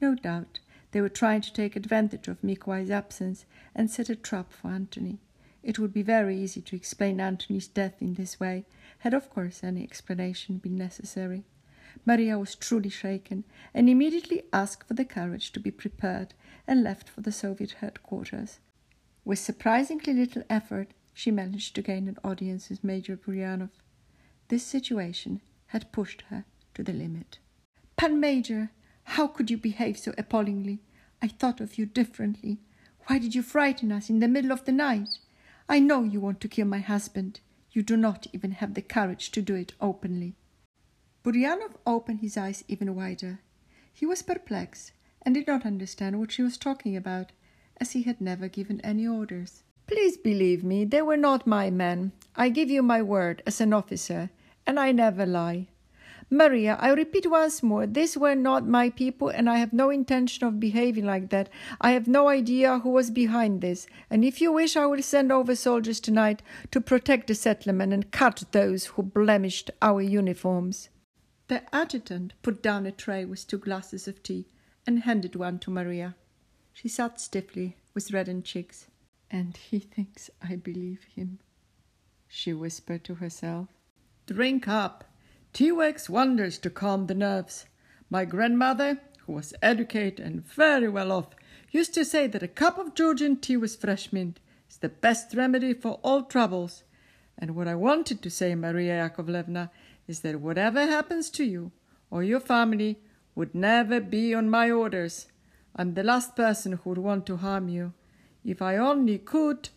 No 0.00 0.14
doubt 0.14 0.60
they 0.92 1.02
were 1.02 1.10
trying 1.10 1.42
to 1.42 1.52
take 1.52 1.76
advantage 1.76 2.26
of 2.26 2.40
Mikołaj's 2.40 2.90
absence 2.90 3.44
and 3.74 3.90
set 3.90 4.08
a 4.08 4.16
trap 4.16 4.50
for 4.50 4.68
Antony. 4.68 5.18
It 5.62 5.78
would 5.78 5.92
be 5.92 6.00
very 6.00 6.38
easy 6.38 6.62
to 6.62 6.74
explain 6.74 7.20
Antony's 7.20 7.68
death 7.68 8.00
in 8.00 8.14
this 8.14 8.40
way, 8.40 8.64
had 9.00 9.12
of 9.12 9.28
course 9.28 9.62
any 9.62 9.82
explanation 9.82 10.56
been 10.56 10.78
necessary. 10.78 11.44
Maria 12.06 12.38
was 12.38 12.54
truly 12.54 12.88
shaken 12.88 13.44
and 13.74 13.90
immediately 13.90 14.44
asked 14.54 14.88
for 14.88 14.94
the 14.94 15.04
carriage 15.04 15.52
to 15.52 15.60
be 15.60 15.70
prepared 15.70 16.32
and 16.66 16.82
left 16.82 17.10
for 17.10 17.20
the 17.20 17.30
Soviet 17.30 17.72
headquarters. 17.72 18.58
With 19.22 19.38
surprisingly 19.38 20.14
little 20.14 20.44
effort, 20.48 20.94
she 21.12 21.30
managed 21.30 21.74
to 21.74 21.82
gain 21.82 22.08
an 22.08 22.18
audience 22.24 22.68
with 22.68 22.84
Major 22.84 23.16
Buryanov. 23.16 23.70
This 24.48 24.64
situation 24.64 25.40
had 25.66 25.92
pushed 25.92 26.22
her 26.30 26.44
to 26.74 26.82
the 26.82 26.92
limit. 26.92 27.38
Pan 27.96 28.20
Major, 28.20 28.70
how 29.04 29.26
could 29.26 29.50
you 29.50 29.56
behave 29.56 29.98
so 29.98 30.14
appallingly? 30.16 30.80
I 31.20 31.28
thought 31.28 31.60
of 31.60 31.78
you 31.78 31.86
differently. 31.86 32.58
Why 33.06 33.18
did 33.18 33.34
you 33.34 33.42
frighten 33.42 33.92
us 33.92 34.10
in 34.10 34.20
the 34.20 34.28
middle 34.28 34.52
of 34.52 34.64
the 34.64 34.72
night? 34.72 35.18
I 35.68 35.78
know 35.78 36.02
you 36.02 36.20
want 36.20 36.40
to 36.40 36.48
kill 36.48 36.66
my 36.66 36.80
husband. 36.80 37.40
You 37.70 37.82
do 37.82 37.96
not 37.96 38.26
even 38.32 38.52
have 38.52 38.74
the 38.74 38.82
courage 38.82 39.30
to 39.32 39.42
do 39.42 39.54
it 39.54 39.72
openly. 39.80 40.34
Buryanov 41.24 41.76
opened 41.86 42.20
his 42.20 42.36
eyes 42.36 42.64
even 42.68 42.94
wider. 42.94 43.40
He 43.92 44.04
was 44.06 44.22
perplexed 44.22 44.92
and 45.22 45.34
did 45.34 45.46
not 45.46 45.64
understand 45.64 46.18
what 46.18 46.32
she 46.32 46.42
was 46.42 46.58
talking 46.58 46.96
about, 46.96 47.32
as 47.76 47.92
he 47.92 48.02
had 48.02 48.20
never 48.20 48.48
given 48.48 48.80
any 48.80 49.06
orders. 49.06 49.62
Please 49.92 50.16
believe 50.16 50.64
me, 50.64 50.86
they 50.86 51.02
were 51.02 51.18
not 51.18 51.46
my 51.46 51.68
men. 51.68 52.12
I 52.34 52.48
give 52.48 52.70
you 52.70 52.82
my 52.82 53.02
word 53.02 53.42
as 53.46 53.60
an 53.60 53.74
officer, 53.74 54.30
and 54.66 54.80
I 54.80 54.90
never 54.90 55.26
lie. 55.26 55.68
Maria, 56.30 56.78
I 56.80 56.92
repeat 56.92 57.30
once 57.30 57.62
more, 57.62 57.86
these 57.86 58.16
were 58.16 58.34
not 58.34 58.66
my 58.66 58.88
people, 58.88 59.28
and 59.28 59.50
I 59.50 59.58
have 59.58 59.74
no 59.74 59.90
intention 59.90 60.46
of 60.46 60.58
behaving 60.58 61.04
like 61.04 61.28
that. 61.28 61.50
I 61.78 61.90
have 61.90 62.08
no 62.08 62.28
idea 62.28 62.78
who 62.78 62.88
was 62.88 63.10
behind 63.10 63.60
this, 63.60 63.86
and 64.08 64.24
if 64.24 64.40
you 64.40 64.50
wish, 64.50 64.78
I 64.78 64.86
will 64.86 65.02
send 65.02 65.30
over 65.30 65.54
soldiers 65.54 66.00
tonight 66.00 66.40
to 66.70 66.80
protect 66.80 67.26
the 67.26 67.34
settlement 67.34 67.92
and 67.92 68.10
cut 68.10 68.44
those 68.52 68.86
who 68.86 69.02
blemished 69.02 69.70
our 69.82 70.00
uniforms. 70.00 70.88
The 71.48 71.62
adjutant 71.74 72.32
put 72.40 72.62
down 72.62 72.86
a 72.86 72.92
tray 72.92 73.26
with 73.26 73.46
two 73.46 73.58
glasses 73.58 74.08
of 74.08 74.22
tea 74.22 74.46
and 74.86 75.00
handed 75.00 75.36
one 75.36 75.58
to 75.58 75.70
Maria. 75.70 76.16
She 76.72 76.88
sat 76.88 77.20
stiffly, 77.20 77.76
with 77.92 78.10
reddened 78.10 78.46
cheeks. 78.46 78.86
And 79.34 79.56
he 79.56 79.78
thinks 79.78 80.28
I 80.42 80.56
believe 80.56 81.04
him, 81.16 81.38
she 82.28 82.52
whispered 82.52 83.02
to 83.04 83.14
herself. 83.14 83.68
Drink 84.26 84.68
up. 84.68 85.04
Tea 85.54 85.72
works 85.72 86.10
wonders 86.10 86.58
to 86.58 86.68
calm 86.68 87.06
the 87.06 87.14
nerves. 87.14 87.64
My 88.10 88.26
grandmother, 88.26 89.00
who 89.20 89.32
was 89.32 89.54
educated 89.62 90.20
and 90.20 90.46
very 90.46 90.88
well 90.88 91.10
off, 91.10 91.30
used 91.70 91.94
to 91.94 92.04
say 92.04 92.26
that 92.26 92.42
a 92.42 92.48
cup 92.48 92.76
of 92.76 92.94
Georgian 92.94 93.36
tea 93.36 93.56
with 93.56 93.80
fresh 93.80 94.12
mint 94.12 94.38
is 94.68 94.76
the 94.76 94.90
best 94.90 95.34
remedy 95.34 95.72
for 95.72 95.98
all 96.02 96.24
troubles. 96.24 96.82
And 97.38 97.56
what 97.56 97.68
I 97.68 97.74
wanted 97.74 98.20
to 98.20 98.30
say, 98.30 98.54
Maria 98.54 99.08
Yakovlevna, 99.08 99.70
is 100.06 100.20
that 100.20 100.40
whatever 100.40 100.84
happens 100.84 101.30
to 101.30 101.44
you 101.44 101.72
or 102.10 102.22
your 102.22 102.40
family 102.40 102.98
would 103.34 103.54
never 103.54 103.98
be 103.98 104.34
on 104.34 104.50
my 104.50 104.70
orders. 104.70 105.28
I'm 105.74 105.94
the 105.94 106.02
last 106.02 106.36
person 106.36 106.72
who 106.72 106.90
would 106.90 106.98
want 106.98 107.24
to 107.26 107.38
harm 107.38 107.70
you. 107.70 107.94
If 108.44 108.60
I 108.60 108.76
only 108.76 109.18
could. 109.18 109.68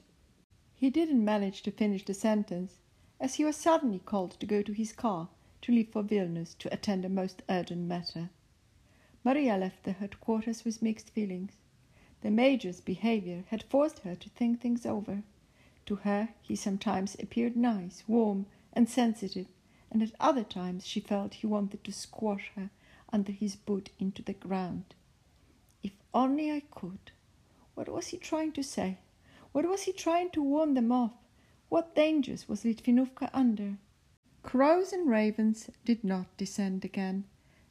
He 0.74 0.90
didn't 0.90 1.24
manage 1.24 1.62
to 1.64 1.72
finish 1.72 2.04
the 2.04 2.16
sentence, 2.16 2.80
as 3.20 3.36
he 3.36 3.46
was 3.46 3.56
suddenly 3.56 4.00
called 4.00 4.40
to 4.40 4.46
go 4.48 4.64
to 4.64 4.74
his 4.74 4.92
car 4.92 5.30
to 5.62 5.72
leave 5.72 5.90
for 5.90 6.02
Vilnius 6.02 6.56
to 6.56 6.74
attend 6.74 7.06
a 7.06 7.10
most 7.10 7.44
urgent 7.48 7.88
matter. 7.88 8.32
Maria 9.24 9.56
left 9.58 9.84
the 9.84 9.92
headquarters 9.92 10.66
with 10.66 10.82
mixed 10.82 11.12
feelings. 11.12 11.54
The 12.22 12.32
major's 12.32 12.82
behavior 12.82 13.44
had 13.50 13.64
forced 13.64 14.00
her 14.00 14.16
to 14.16 14.30
think 14.30 14.62
things 14.62 14.86
over. 14.86 15.24
To 15.86 15.98
her, 15.98 16.30
he 16.42 16.56
sometimes 16.56 17.16
appeared 17.20 17.56
nice, 17.56 18.04
warm, 18.08 18.48
and 18.74 18.90
sensitive, 18.90 19.48
and 19.92 20.02
at 20.02 20.16
other 20.20 20.44
times 20.44 20.88
she 20.88 21.00
felt 21.00 21.36
he 21.36 21.48
wanted 21.48 21.84
to 21.84 21.92
squash 21.92 22.52
her 22.56 22.72
under 23.14 23.32
his 23.32 23.56
boot 23.56 23.92
into 24.00 24.24
the 24.24 24.34
ground. 24.34 24.96
If 25.84 25.94
only 26.14 26.52
I 26.52 26.62
could. 26.72 27.12
What 27.76 27.90
was 27.90 28.08
he 28.08 28.18
trying 28.18 28.54
to 28.54 28.64
say? 28.64 29.00
What 29.52 29.68
was 29.68 29.84
he 29.84 29.92
trying 29.92 30.32
to 30.32 30.42
warn 30.42 30.74
them 30.74 30.92
of? 30.92 31.12
What 31.70 31.94
dangers 31.94 32.48
was 32.48 32.64
Litvinovka 32.64 33.30
under? 33.34 33.78
Crows 34.44 34.94
and 34.94 35.10
ravens 35.10 35.70
did 35.84 36.04
not 36.04 36.38
descend 36.38 36.86
again, 36.86 37.26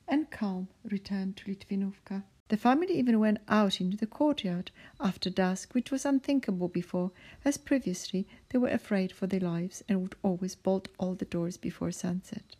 and 0.06 0.30
calm 0.30 0.68
returned 0.84 1.36
to 1.38 1.50
Litvinovka. 1.50 2.24
The 2.48 2.58
family 2.58 2.98
even 2.98 3.18
went 3.18 3.38
out 3.48 3.80
into 3.80 3.96
the 3.96 4.06
courtyard 4.06 4.70
after 5.00 5.30
dusk, 5.30 5.72
which 5.72 5.90
was 5.90 6.04
unthinkable 6.04 6.68
before, 6.68 7.10
as 7.42 7.56
previously 7.56 8.28
they 8.50 8.58
were 8.58 8.68
afraid 8.68 9.10
for 9.10 9.26
their 9.26 9.40
lives 9.40 9.82
and 9.88 10.02
would 10.02 10.16
always 10.22 10.54
bolt 10.54 10.88
all 10.98 11.14
the 11.14 11.24
doors 11.24 11.56
before 11.56 11.90
sunset. 11.90 12.56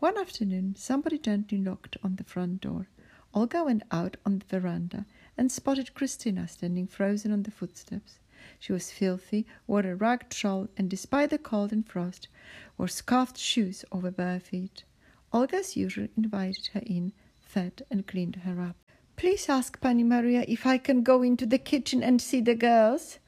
One 0.00 0.18
afternoon, 0.18 0.74
somebody 0.76 1.18
gently 1.18 1.58
knocked 1.58 1.96
on 2.02 2.16
the 2.16 2.24
front 2.24 2.62
door. 2.62 2.88
Olga 3.32 3.62
went 3.62 3.84
out 3.92 4.16
on 4.26 4.40
the 4.40 4.46
veranda 4.46 5.06
and 5.38 5.50
spotted 5.50 5.94
Christina 5.94 6.48
standing 6.48 6.86
frozen 6.86 7.32
on 7.32 7.44
the 7.44 7.50
footsteps. 7.50 8.18
She 8.58 8.72
was 8.72 8.90
filthy, 8.90 9.46
wore 9.66 9.86
a 9.86 9.94
ragged 9.94 10.34
shawl, 10.34 10.68
and 10.76 10.90
despite 10.90 11.30
the 11.30 11.38
cold 11.38 11.72
and 11.72 11.86
frost, 11.86 12.28
wore 12.76 12.88
scuffed 12.88 13.38
shoes 13.38 13.84
over 13.92 14.10
bare 14.10 14.40
feet. 14.40 14.84
Olga, 15.32 15.56
as 15.56 15.76
usual, 15.76 16.08
invited 16.16 16.68
her 16.74 16.82
in, 16.84 17.12
fed 17.40 17.82
and 17.90 18.06
cleaned 18.06 18.36
her 18.36 18.60
up. 18.60 18.76
Please 19.16 19.48
ask 19.48 19.80
Pani 19.80 20.04
Maria 20.04 20.44
if 20.48 20.66
I 20.66 20.78
can 20.78 21.02
go 21.02 21.22
into 21.22 21.46
the 21.46 21.58
kitchen 21.58 22.02
and 22.02 22.20
see 22.20 22.40
the 22.40 22.54
girls. 22.54 23.18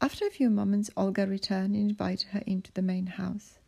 After 0.00 0.26
a 0.26 0.30
few 0.30 0.48
moments, 0.48 0.90
Olga 0.96 1.26
returned 1.26 1.74
and 1.74 1.90
invited 1.90 2.28
her 2.28 2.42
into 2.46 2.72
the 2.72 2.82
main 2.82 3.06
house. 3.06 3.58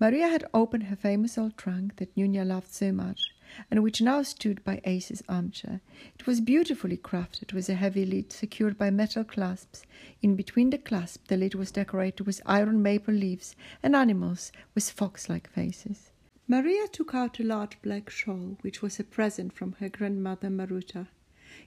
Maria 0.00 0.28
had 0.28 0.44
opened 0.54 0.84
her 0.84 0.96
famous 0.96 1.36
old 1.36 1.56
trunk 1.58 1.96
that 1.96 2.14
Nunya 2.16 2.46
loved 2.46 2.72
so 2.72 2.92
much, 2.92 3.34
and 3.70 3.82
which 3.82 4.00
now 4.00 4.22
stood 4.22 4.62
by 4.64 4.80
Ace's 4.84 5.22
armchair. 5.28 5.80
It 6.18 6.26
was 6.26 6.40
beautifully 6.40 6.96
crafted, 6.96 7.52
with 7.52 7.68
a 7.68 7.74
heavy 7.74 8.04
lid 8.04 8.32
secured 8.32 8.76
by 8.76 8.90
metal 8.90 9.24
clasps. 9.24 9.84
In 10.22 10.36
between 10.36 10.70
the 10.70 10.78
clasp, 10.78 11.28
the 11.28 11.36
lid 11.36 11.54
was 11.54 11.70
decorated 11.70 12.26
with 12.26 12.42
iron 12.46 12.82
maple 12.82 13.14
leaves 13.14 13.56
and 13.82 13.94
animals 13.94 14.52
with 14.74 14.90
fox 14.90 15.28
like 15.28 15.48
faces. 15.50 16.10
Maria 16.48 16.86
took 16.86 17.14
out 17.14 17.40
a 17.40 17.42
large 17.42 17.80
black 17.82 18.08
shawl, 18.08 18.56
which 18.60 18.80
was 18.80 19.00
a 19.00 19.04
present 19.04 19.52
from 19.52 19.72
her 19.80 19.88
grandmother 19.88 20.48
Maruta. 20.48 21.08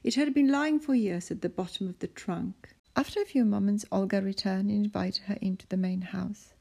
It 0.04 0.16
had 0.16 0.34
been 0.34 0.52
lying 0.52 0.80
for 0.80 0.96
years 0.96 1.32
at 1.32 1.42
the 1.42 1.50
bottom 1.50 1.88
of 1.88 2.00
the 2.00 2.08
trunk. 2.08 2.76
After 2.96 3.22
a 3.22 3.26
few 3.26 3.44
moments, 3.44 3.86
Olga 3.92 4.22
returned 4.22 4.70
and 4.70 4.86
invited 4.86 5.24
her 5.24 5.38
into 5.42 5.68
the 5.68 5.78
main 5.78 6.02
house. 6.02 6.54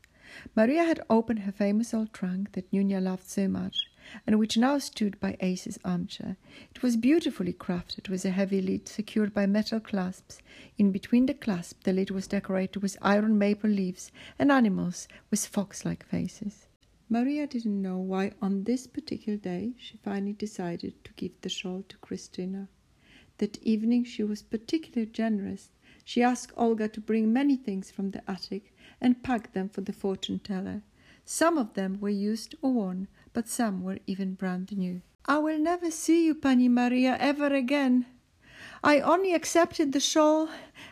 Maria 0.54 0.84
had 0.84 1.00
opened 1.08 1.40
her 1.40 1.52
famous 1.52 1.94
old 1.94 2.12
trunk 2.12 2.52
that 2.52 2.70
Nunya 2.70 3.00
loved 3.02 3.28
so 3.28 3.48
much, 3.48 3.87
and 4.26 4.38
which 4.38 4.56
now 4.56 4.78
stood 4.78 5.18
by 5.20 5.36
Ace's 5.40 5.78
armchair. 5.84 6.36
It 6.74 6.82
was 6.82 6.96
beautifully 6.96 7.52
crafted, 7.52 8.08
with 8.08 8.24
a 8.24 8.30
heavy 8.30 8.60
lid 8.60 8.88
secured 8.88 9.34
by 9.34 9.46
metal 9.46 9.80
clasps. 9.80 10.38
In 10.76 10.92
between 10.92 11.26
the 11.26 11.34
clasp, 11.34 11.82
the 11.84 11.92
lid 11.92 12.10
was 12.10 12.26
decorated 12.26 12.82
with 12.82 12.96
iron 13.02 13.38
maple 13.38 13.70
leaves 13.70 14.10
and 14.38 14.50
animals 14.50 15.08
with 15.30 15.46
fox 15.46 15.84
like 15.84 16.06
faces. 16.06 16.68
Maria 17.10 17.46
didn't 17.46 17.80
know 17.80 17.96
why 17.96 18.32
on 18.42 18.64
this 18.64 18.86
particular 18.86 19.38
day 19.38 19.72
she 19.78 19.96
finally 19.96 20.34
decided 20.34 21.02
to 21.04 21.12
give 21.14 21.32
the 21.40 21.48
shawl 21.48 21.82
to 21.88 21.96
Christina. 21.98 22.68
That 23.38 23.62
evening 23.62 24.04
she 24.04 24.22
was 24.24 24.42
particularly 24.42 25.10
generous. 25.10 25.70
She 26.04 26.22
asked 26.22 26.52
Olga 26.56 26.88
to 26.88 27.00
bring 27.00 27.32
many 27.32 27.56
things 27.56 27.90
from 27.90 28.10
the 28.10 28.28
attic 28.30 28.74
and 29.00 29.22
pack 29.22 29.52
them 29.52 29.68
for 29.68 29.80
the 29.80 29.92
fortune 29.92 30.38
teller. 30.38 30.82
Some 31.24 31.56
of 31.56 31.74
them 31.74 31.98
were 32.00 32.08
used 32.08 32.54
or 32.62 32.72
worn, 32.72 33.08
but 33.38 33.46
some 33.46 33.84
were 33.84 34.00
even 34.04 34.34
brand 34.34 34.76
new. 34.76 35.00
I 35.26 35.38
will 35.38 35.60
never 35.60 35.92
see 35.92 36.26
you, 36.26 36.34
Pani 36.34 36.68
Maria, 36.68 37.16
ever 37.20 37.46
again. 37.46 38.04
I 38.82 38.98
only 38.98 39.32
accepted 39.32 39.92
the 39.92 40.00
shawl 40.00 40.48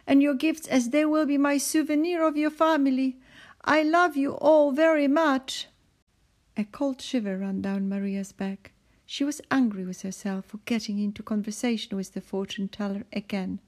and 0.06 0.22
your 0.22 0.34
gifts 0.34 0.68
as 0.68 0.90
they 0.90 1.04
will 1.04 1.26
be 1.26 1.38
my 1.38 1.58
souvenir 1.58 2.24
of 2.24 2.36
your 2.36 2.50
family. 2.50 3.18
I 3.64 3.82
love 3.82 4.16
you 4.16 4.34
all 4.34 4.70
very 4.70 5.08
much. 5.08 5.66
A 6.56 6.62
cold 6.62 7.02
shiver 7.02 7.36
ran 7.36 7.62
down 7.62 7.88
Maria's 7.88 8.30
back. 8.30 8.70
She 9.06 9.24
was 9.24 9.40
angry 9.50 9.84
with 9.84 10.02
herself 10.02 10.44
for 10.44 10.58
getting 10.58 11.00
into 11.00 11.24
conversation 11.24 11.96
with 11.96 12.12
the 12.12 12.20
fortune 12.20 12.68
teller 12.68 13.02
again. 13.12 13.58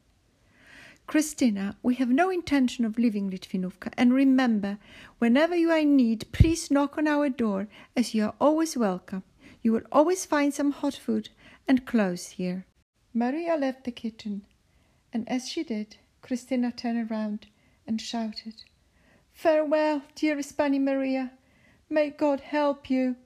Christina, 1.08 1.74
we 1.82 1.94
have 1.94 2.10
no 2.10 2.28
intention 2.28 2.84
of 2.84 2.98
leaving 2.98 3.30
Litvinovka, 3.30 3.90
and 3.96 4.12
remember, 4.12 4.76
whenever 5.18 5.56
you 5.56 5.70
are 5.70 5.78
in 5.78 5.96
need, 5.96 6.30
please 6.32 6.70
knock 6.70 6.98
on 6.98 7.08
our 7.08 7.30
door, 7.30 7.66
as 7.96 8.14
you 8.14 8.24
are 8.24 8.34
always 8.38 8.76
welcome. 8.76 9.22
You 9.62 9.72
will 9.72 9.86
always 9.90 10.26
find 10.26 10.52
some 10.52 10.70
hot 10.70 10.92
food 10.92 11.30
and 11.66 11.86
clothes 11.86 12.32
here. 12.32 12.66
Maria 13.14 13.56
left 13.56 13.84
the 13.84 13.90
kitchen, 13.90 14.42
and 15.10 15.26
as 15.30 15.48
she 15.48 15.64
did, 15.64 15.96
Christina 16.20 16.72
turned 16.72 17.10
around 17.10 17.46
and 17.86 17.98
shouted, 17.98 18.64
Farewell, 19.32 20.02
dearest 20.14 20.58
Pani 20.58 20.78
Maria. 20.78 21.32
May 21.88 22.10
God 22.10 22.40
help 22.40 22.90
you. 22.90 23.16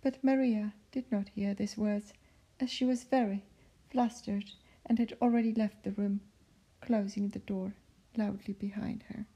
But 0.00 0.22
Maria 0.22 0.74
did 0.92 1.10
not 1.10 1.30
hear 1.30 1.54
these 1.54 1.76
words, 1.76 2.12
as 2.60 2.70
she 2.70 2.84
was 2.84 3.02
very 3.02 3.42
flustered 3.90 4.52
and 4.86 5.00
had 5.00 5.16
already 5.20 5.52
left 5.52 5.82
the 5.82 5.90
room, 5.90 6.20
closing 6.84 7.28
the 7.30 7.38
door 7.40 7.74
loudly 8.16 8.54
behind 8.54 9.04
her. 9.08 9.26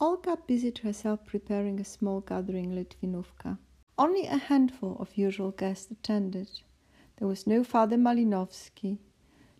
Olga 0.00 0.38
busied 0.46 0.78
herself 0.78 1.24
preparing 1.24 1.80
a 1.80 1.84
small 1.84 2.20
gathering 2.20 2.70
Litvinovka. 2.74 3.58
Only 3.96 4.26
a 4.26 4.36
handful 4.36 4.96
of 5.00 5.16
usual 5.16 5.50
guests 5.50 5.90
attended. 5.90 6.50
There 7.16 7.28
was 7.28 7.46
no 7.46 7.64
Father 7.64 7.96
Malinovsky, 7.96 8.98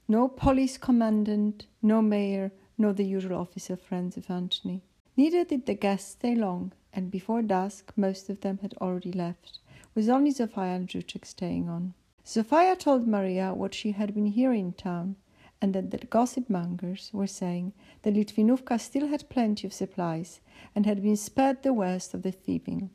no 0.07 0.29
police 0.29 0.79
commandant, 0.79 1.67
no 1.83 2.01
mayor, 2.03 2.53
nor 2.77 2.93
the 2.93 3.05
usual 3.05 3.37
officer 3.39 3.77
friends 3.77 4.17
of 4.17 4.31
Antony. 4.31 4.83
Neither 5.17 5.45
did 5.45 5.67
the 5.67 5.75
guests 5.75 6.13
stay 6.13 6.35
long, 6.35 6.73
and 6.93 7.11
before 7.11 7.43
dusk 7.43 7.93
most 7.97 8.31
of 8.31 8.41
them 8.41 8.59
had 8.63 8.75
already 8.81 9.13
left, 9.13 9.59
with 9.95 10.09
only 10.09 10.33
Zofia 10.33 10.77
and 10.77 10.89
Zhuchek 10.89 11.25
staying 11.25 11.69
on. 11.69 11.95
Zofia 12.25 12.79
told 12.79 13.09
Maria 13.09 13.53
what 13.53 13.75
she 13.75 13.93
had 13.93 14.15
been 14.15 14.27
hearing 14.27 14.67
in 14.67 14.73
town, 14.73 15.17
and 15.61 15.75
that 15.75 15.91
the 15.91 15.99
gossip 16.07 16.49
mongers 16.49 17.11
were 17.13 17.27
saying 17.27 17.73
that 18.03 18.15
Litvinovka 18.15 18.79
still 18.79 19.09
had 19.09 19.29
plenty 19.29 19.67
of 19.67 19.73
supplies 19.73 20.41
and 20.75 20.87
had 20.87 21.03
been 21.03 21.17
spared 21.17 21.63
the 21.63 21.73
worst 21.73 22.15
of 22.15 22.23
the 22.23 22.33
thieving. 22.33 22.91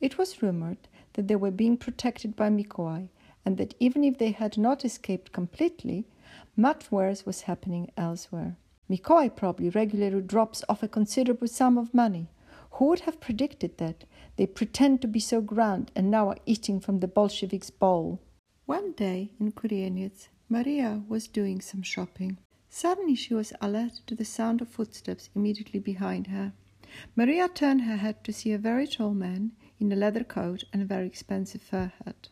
It 0.00 0.18
was 0.18 0.42
rumored 0.42 0.88
that 1.14 1.28
they 1.28 1.36
were 1.36 1.50
being 1.50 1.76
protected 1.76 2.36
by 2.36 2.50
Mikołaj, 2.50 3.08
and 3.44 3.56
that 3.56 3.74
even 3.80 4.04
if 4.04 4.18
they 4.18 4.30
had 4.32 4.58
not 4.58 4.84
escaped 4.84 5.32
completely, 5.32 6.06
much 6.56 6.90
worse 6.90 7.24
was 7.24 7.42
happening 7.42 7.90
elsewhere. 7.96 8.56
Mikołaj 8.90 9.34
probably 9.36 9.70
regularly 9.70 10.20
drops 10.20 10.62
off 10.68 10.82
a 10.82 10.88
considerable 10.88 11.48
sum 11.48 11.78
of 11.78 11.94
money, 11.94 12.28
who 12.72 12.86
would 12.86 13.00
have 13.00 13.20
predicted 13.20 13.76
that? 13.78 14.04
They 14.36 14.46
pretend 14.46 15.02
to 15.02 15.08
be 15.08 15.20
so 15.20 15.40
grand 15.40 15.92
and 15.94 16.10
now 16.10 16.30
are 16.30 16.38
eating 16.46 16.80
from 16.80 17.00
the 17.00 17.08
Bolsheviks' 17.08 17.70
bowl. 17.70 18.18
One 18.64 18.92
day 18.92 19.32
in 19.38 19.52
Kurieniec, 19.52 20.28
Maria 20.52 21.02
was 21.08 21.28
doing 21.28 21.62
some 21.62 21.80
shopping. 21.80 22.36
Suddenly 22.68 23.14
she 23.14 23.32
was 23.32 23.54
alerted 23.62 24.06
to 24.06 24.14
the 24.14 24.26
sound 24.26 24.60
of 24.60 24.68
footsteps 24.68 25.30
immediately 25.34 25.80
behind 25.80 26.26
her. 26.26 26.52
Maria 27.16 27.48
turned 27.48 27.80
her 27.80 27.96
head 27.96 28.22
to 28.22 28.34
see 28.34 28.52
a 28.52 28.58
very 28.58 28.86
tall 28.86 29.14
man 29.14 29.52
in 29.80 29.90
a 29.90 29.96
leather 29.96 30.22
coat 30.22 30.64
and 30.70 30.82
a 30.82 30.84
very 30.84 31.06
expensive 31.06 31.62
fur 31.62 31.90
hat. 32.04 32.28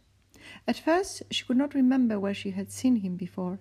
At 0.69 0.77
first 0.77 1.23
she 1.31 1.47
could 1.47 1.57
not 1.57 1.73
remember 1.73 2.21
where 2.21 2.35
she 2.35 2.51
had 2.51 2.71
seen 2.71 2.97
him 2.97 3.17
before, 3.17 3.59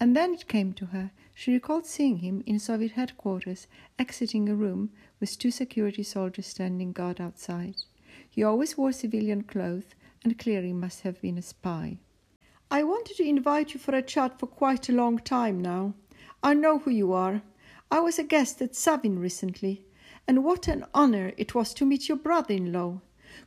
and 0.00 0.16
then 0.16 0.32
it 0.32 0.48
came 0.48 0.72
to 0.72 0.86
her. 0.86 1.10
She 1.34 1.52
recalled 1.52 1.84
seeing 1.84 2.20
him 2.20 2.42
in 2.46 2.58
Soviet 2.58 2.92
headquarters, 2.92 3.66
exiting 3.98 4.48
a 4.48 4.54
room 4.54 4.92
with 5.20 5.38
two 5.38 5.50
security 5.50 6.04
soldiers 6.04 6.46
standing 6.46 6.92
guard 6.92 7.20
outside. 7.20 7.76
He 8.30 8.42
always 8.42 8.78
wore 8.78 8.92
civilian 8.92 9.42
clothes 9.42 9.94
and 10.24 10.38
clearly 10.38 10.72
must 10.72 11.02
have 11.02 11.20
been 11.20 11.36
a 11.36 11.42
spy. 11.42 11.98
I 12.72 12.84
wanted 12.84 13.16
to 13.16 13.28
invite 13.28 13.74
you 13.74 13.80
for 13.80 13.96
a 13.96 14.02
chat 14.02 14.38
for 14.38 14.46
quite 14.46 14.88
a 14.88 14.92
long 14.92 15.18
time 15.18 15.60
now. 15.60 15.94
I 16.40 16.54
know 16.54 16.78
who 16.78 16.92
you 16.92 17.12
are. 17.12 17.42
I 17.90 17.98
was 17.98 18.16
a 18.16 18.22
guest 18.22 18.62
at 18.62 18.76
Savin 18.76 19.18
recently, 19.18 19.84
and 20.28 20.44
what 20.44 20.68
an 20.68 20.84
honor 20.94 21.32
it 21.36 21.52
was 21.52 21.74
to 21.74 21.84
meet 21.84 22.08
your 22.08 22.16
brother 22.16 22.54
in 22.54 22.72
law. 22.72 23.00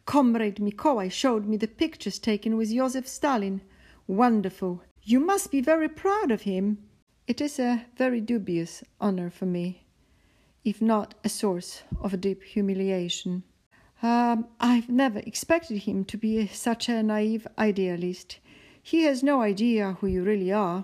Comrade 0.05 0.57
Mikołaj 0.57 1.13
showed 1.13 1.45
me 1.45 1.55
the 1.55 1.69
pictures 1.69 2.19
taken 2.19 2.57
with 2.57 2.73
Joseph 2.73 3.07
Stalin. 3.07 3.61
Wonderful. 4.07 4.83
You 5.03 5.21
must 5.21 5.51
be 5.51 5.61
very 5.61 5.87
proud 5.87 6.29
of 6.29 6.41
him. 6.41 6.79
It 7.25 7.39
is 7.39 7.59
a 7.59 7.85
very 7.95 8.19
dubious 8.19 8.83
honor 8.99 9.29
for 9.29 9.45
me, 9.45 9.85
if 10.65 10.81
not 10.81 11.13
a 11.23 11.29
source 11.29 11.83
of 12.01 12.19
deep 12.19 12.43
humiliation. 12.43 13.43
Um, 14.01 14.47
I've 14.59 14.89
never 14.89 15.19
expected 15.19 15.83
him 15.83 16.03
to 16.05 16.17
be 16.17 16.45
such 16.47 16.89
a 16.89 17.01
naive 17.01 17.47
idealist. 17.57 18.39
He 18.85 19.03
has 19.03 19.23
no 19.23 19.41
idea 19.41 19.93
who 20.01 20.07
you 20.07 20.23
really 20.23 20.51
are. 20.51 20.83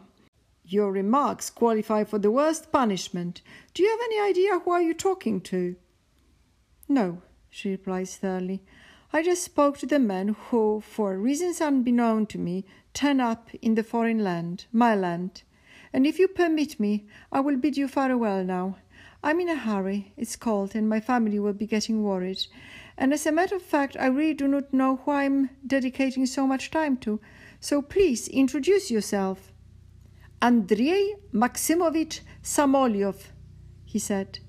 Your 0.64 0.90
remarks 0.90 1.50
qualify 1.50 2.06
for 2.06 2.18
the 2.18 2.32
worst 2.32 2.72
punishment. 2.72 3.42
Do 3.74 3.84
you 3.84 3.90
have 3.90 4.00
any 4.06 4.22
idea 4.22 4.60
who 4.60 4.72
are 4.72 4.82
you 4.82 4.94
talking 4.94 5.42
to? 5.42 5.76
No, 6.88 7.22
she 7.50 7.72
replies 7.72 8.12
sternly. 8.12 8.64
I 9.12 9.22
just 9.22 9.44
spoke 9.44 9.78
to 9.80 9.86
the 9.86 10.00
men 10.00 10.30
who, 10.30 10.82
for 10.82 11.18
reasons 11.18 11.60
unbeknown 11.60 12.28
to 12.28 12.38
me, 12.38 12.66
turn 12.94 13.20
up 13.20 13.50
in 13.62 13.76
the 13.76 13.84
foreign 13.84 14.24
land, 14.24 14.66
my 14.72 14.96
land. 14.96 15.44
And 15.92 16.08
if 16.08 16.20
you 16.20 16.30
permit 16.30 16.80
me, 16.80 17.06
I 17.34 17.42
will 17.42 17.58
bid 17.58 17.76
you 17.76 17.90
farewell 17.90 18.46
now. 18.46 18.78
I'm 19.22 19.42
in 19.42 19.50
a 19.50 19.56
hurry, 19.56 20.14
it's 20.16 20.38
cold, 20.38 20.74
and 20.74 20.88
my 20.88 21.02
family 21.02 21.38
will 21.38 21.52
be 21.52 21.68
getting 21.68 22.02
worried. 22.02 22.48
And 22.98 23.12
as 23.12 23.26
a 23.26 23.32
matter 23.34 23.58
of 23.58 23.62
fact, 23.62 23.98
I 24.00 24.06
really 24.06 24.36
do 24.36 24.48
not 24.48 24.74
know 24.74 25.02
who 25.04 25.12
I'm 25.12 25.50
dedicating 25.68 26.26
so 26.26 26.48
much 26.48 26.72
time 26.72 26.96
to. 26.98 27.20
So 27.62 27.82
please 27.82 28.28
introduce 28.30 28.90
yourself. 28.90 29.52
Andrei 30.42 31.16
Maximovich 31.34 32.22
Samolyov, 32.42 33.32
he 33.84 34.00
said, 34.00 34.40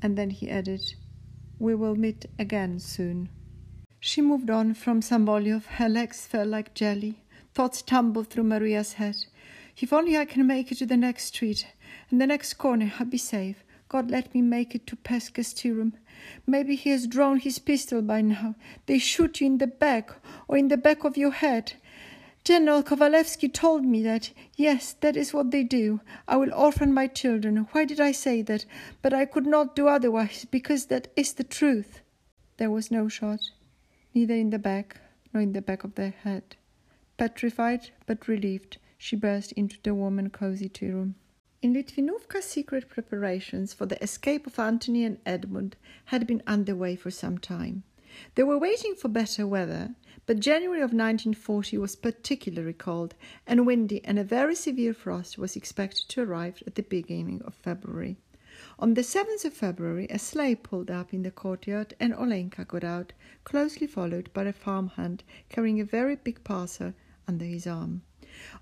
and 0.00 0.16
then 0.16 0.30
he 0.30 0.48
added, 0.48 0.80
We 1.58 1.74
will 1.74 1.94
meet 1.94 2.24
again 2.38 2.78
soon. 2.78 3.28
She 4.00 4.22
moved 4.22 4.48
on 4.48 4.74
from 4.74 5.02
Samolyov. 5.02 5.66
Her 5.66 5.88
legs 5.88 6.26
felt 6.26 6.48
like 6.48 6.74
jelly. 6.74 7.22
Thoughts 7.52 7.82
tumbled 7.82 8.28
through 8.28 8.44
Maria's 8.44 8.94
head. 8.94 9.16
If 9.76 9.92
only 9.92 10.16
I 10.16 10.24
can 10.24 10.46
make 10.46 10.72
it 10.72 10.78
to 10.78 10.86
the 10.86 10.96
next 10.96 11.26
street 11.26 11.66
and 12.10 12.20
the 12.20 12.26
next 12.26 12.54
corner, 12.54 12.92
I'll 12.98 13.06
be 13.06 13.18
safe. 13.18 13.62
God 13.88 14.10
let 14.10 14.34
me 14.34 14.40
make 14.40 14.74
it 14.74 14.86
to 14.86 14.96
room. 15.72 15.92
Maybe 16.46 16.76
he 16.76 16.90
has 16.90 17.06
drawn 17.06 17.38
his 17.38 17.58
pistol 17.58 18.02
by 18.02 18.22
now. 18.22 18.54
They 18.86 18.98
shoot 18.98 19.40
you 19.40 19.46
in 19.46 19.58
the 19.58 19.66
back 19.66 20.10
or 20.48 20.56
in 20.56 20.68
the 20.68 20.76
back 20.76 21.04
of 21.04 21.16
your 21.16 21.32
head. 21.32 21.74
General 22.44 22.82
Kovalevsky 22.82 23.50
told 23.50 23.86
me 23.86 24.02
that. 24.02 24.30
Yes, 24.54 24.92
that 25.00 25.16
is 25.16 25.32
what 25.32 25.50
they 25.50 25.62
do. 25.62 26.00
I 26.28 26.36
will 26.36 26.52
orphan 26.52 26.92
my 26.92 27.06
children. 27.06 27.56
Why 27.72 27.86
did 27.86 28.00
I 28.00 28.12
say 28.12 28.42
that? 28.42 28.66
But 29.00 29.14
I 29.14 29.24
could 29.24 29.46
not 29.46 29.74
do 29.74 29.88
otherwise, 29.88 30.44
because 30.50 30.86
that 30.86 31.08
is 31.16 31.32
the 31.32 31.44
truth. 31.44 32.02
There 32.58 32.70
was 32.70 32.90
no 32.90 33.08
shot, 33.08 33.40
neither 34.14 34.34
in 34.34 34.50
the 34.50 34.58
back 34.58 35.00
nor 35.32 35.42
in 35.42 35.54
the 35.54 35.62
back 35.62 35.84
of 35.84 35.94
the 35.94 36.10
head. 36.10 36.56
Petrified 37.16 37.90
but 38.04 38.28
relieved, 38.28 38.76
she 38.98 39.16
burst 39.16 39.52
into 39.52 39.78
the 39.82 39.94
warm 39.94 40.18
and 40.18 40.30
cozy 40.30 40.68
tea 40.68 40.90
room. 40.90 41.14
In 41.62 41.72
Litvinovka, 41.72 42.42
secret 42.42 42.90
preparations 42.90 43.72
for 43.72 43.86
the 43.86 44.02
escape 44.02 44.46
of 44.46 44.58
Antony 44.58 45.04
and 45.04 45.18
Edmund 45.24 45.76
had 46.06 46.26
been 46.26 46.42
underway 46.46 46.94
for 46.94 47.10
some 47.10 47.38
time. 47.38 47.84
They 48.34 48.42
were 48.42 48.58
waiting 48.58 48.94
for 48.94 49.08
better 49.08 49.46
weather, 49.46 49.94
but 50.26 50.40
January 50.40 50.80
of 50.80 50.92
1940 50.92 51.78
was 51.78 51.96
particularly 51.96 52.72
cold 52.72 53.14
and 53.46 53.66
windy, 53.66 54.04
and 54.04 54.18
a 54.18 54.24
very 54.24 54.54
severe 54.54 54.94
frost 54.94 55.36
was 55.36 55.56
expected 55.56 56.08
to 56.08 56.22
arrive 56.22 56.62
at 56.66 56.76
the 56.76 56.82
beginning 56.82 57.42
of 57.42 57.54
February. 57.54 58.16
On 58.78 58.94
the 58.94 59.02
7th 59.02 59.44
of 59.44 59.52
February, 59.52 60.06
a 60.10 60.18
sleigh 60.18 60.54
pulled 60.54 60.90
up 60.90 61.12
in 61.12 61.24
the 61.24 61.30
courtyard, 61.30 61.94
and 61.98 62.14
Olenka 62.14 62.64
got 62.64 62.84
out, 62.84 63.12
closely 63.42 63.86
followed 63.86 64.32
by 64.32 64.44
a 64.44 64.52
farmhand 64.52 65.24
carrying 65.48 65.80
a 65.80 65.84
very 65.84 66.14
big 66.14 66.44
parcel 66.44 66.94
under 67.26 67.44
his 67.44 67.66
arm. 67.66 68.02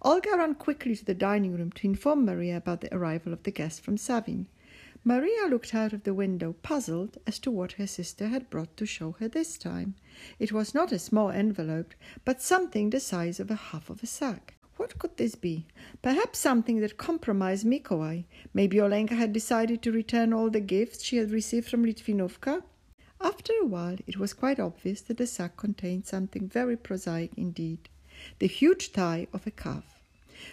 Olga 0.01 0.37
ran 0.37 0.55
quickly 0.55 0.97
to 0.97 1.05
the 1.05 1.15
dining 1.15 1.57
room 1.57 1.73
to 1.73 1.87
inform 1.87 2.25
Maria 2.25 2.57
about 2.57 2.81
the 2.81 2.95
arrival 2.95 3.33
of 3.33 3.43
the 3.43 3.51
guest 3.51 3.81
from 3.83 3.97
Savin. 3.97 4.47
Maria 5.05 5.47
looked 5.49 5.75
out 5.75 5.93
of 5.93 6.05
the 6.05 6.15
window, 6.15 6.55
puzzled 6.63 7.19
as 7.27 7.39
to 7.41 7.51
what 7.51 7.73
her 7.73 7.87
sister 7.87 8.29
had 8.29 8.49
brought 8.51 8.77
to 8.77 8.87
show 8.87 9.13
her 9.13 9.29
this 9.29 9.59
time. 9.59 9.95
It 10.39 10.53
was 10.53 10.75
not 10.75 10.93
a 10.93 10.99
small 10.99 11.31
envelope, 11.31 11.95
but 12.25 12.41
something 12.41 12.91
the 12.91 13.01
size 13.01 13.41
of 13.41 13.51
a 13.51 13.57
half 13.57 13.91
of 13.91 14.03
a 14.03 14.07
sack. 14.07 14.55
What 14.77 14.99
could 14.99 15.17
this 15.17 15.35
be? 15.35 15.67
Perhaps 16.03 16.39
something 16.39 16.81
that 16.81 16.97
compromised 16.97 17.67
Mikołaj. 17.67 18.25
Maybe 18.55 18.79
Olenka 18.79 19.17
had 19.17 19.33
decided 19.33 19.83
to 19.83 19.93
return 19.93 20.33
all 20.33 20.51
the 20.51 20.61
gifts 20.61 21.03
she 21.03 21.17
had 21.17 21.31
received 21.31 21.69
from 21.69 21.85
Litvinovka. 21.85 22.63
After 23.21 23.53
a 23.61 23.67
while, 23.67 23.99
it 24.07 24.19
was 24.19 24.33
quite 24.33 24.61
obvious 24.61 25.01
that 25.03 25.17
the 25.17 25.27
sack 25.27 25.57
contained 25.57 26.07
something 26.07 26.49
very 26.49 26.77
prosaic 26.77 27.33
indeed 27.37 27.89
the 28.39 28.47
huge 28.47 28.91
thigh 28.91 29.27
of 29.33 29.47
a 29.47 29.51
calf. 29.51 29.92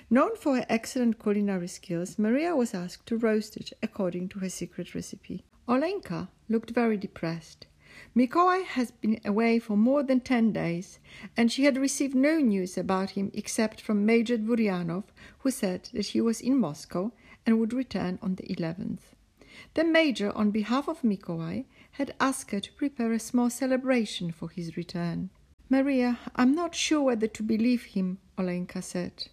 Known 0.10 0.36
for 0.36 0.58
her 0.58 0.66
excellent 0.68 1.20
culinary 1.20 1.68
skills, 1.68 2.20
Maria 2.20 2.56
was 2.56 2.74
asked 2.74 3.08
to 3.08 3.18
roast 3.18 3.56
it 3.58 3.72
according 3.82 4.30
to 4.30 4.40
her 4.40 4.50
secret 4.50 4.94
recipe. 4.94 5.44
Olenka 5.68 6.28
looked 6.50 6.72
very 6.72 6.98
depressed. 6.98 7.68
Mikołaj 8.16 8.64
has 8.64 8.92
been 8.92 9.20
away 9.24 9.60
for 9.60 9.78
more 9.78 10.04
than 10.04 10.20
ten 10.20 10.52
days, 10.52 11.00
and 11.38 11.52
she 11.52 11.64
had 11.64 11.78
received 11.78 12.16
no 12.16 12.40
news 12.40 12.78
about 12.78 13.12
him 13.12 13.32
except 13.34 13.82
from 13.82 14.06
Major 14.06 14.38
Dvorianov, 14.38 15.06
who 15.40 15.52
said 15.52 15.90
that 15.94 16.08
he 16.08 16.22
was 16.22 16.42
in 16.42 16.58
Moscow 16.58 17.12
and 17.46 17.60
would 17.60 17.74
return 17.74 18.20
on 18.22 18.36
the 18.36 18.44
11th. 18.44 19.14
The 19.74 19.84
Major, 19.84 20.32
on 20.36 20.52
behalf 20.52 20.88
of 20.88 21.02
Mikołaj, 21.02 21.66
had 21.92 22.16
asked 22.20 22.52
her 22.52 22.60
to 22.60 22.74
prepare 22.74 23.12
a 23.12 23.20
small 23.20 23.50
celebration 23.50 24.32
for 24.32 24.50
his 24.50 24.78
return. 24.78 25.30
Maria, 25.70 26.20
I'm 26.36 26.56
not 26.56 26.74
sure 26.74 27.02
whether 27.02 27.28
to 27.28 27.44
believe 27.44 27.84
him, 27.84 28.20
Olenka 28.38 28.82
said. 28.84 29.30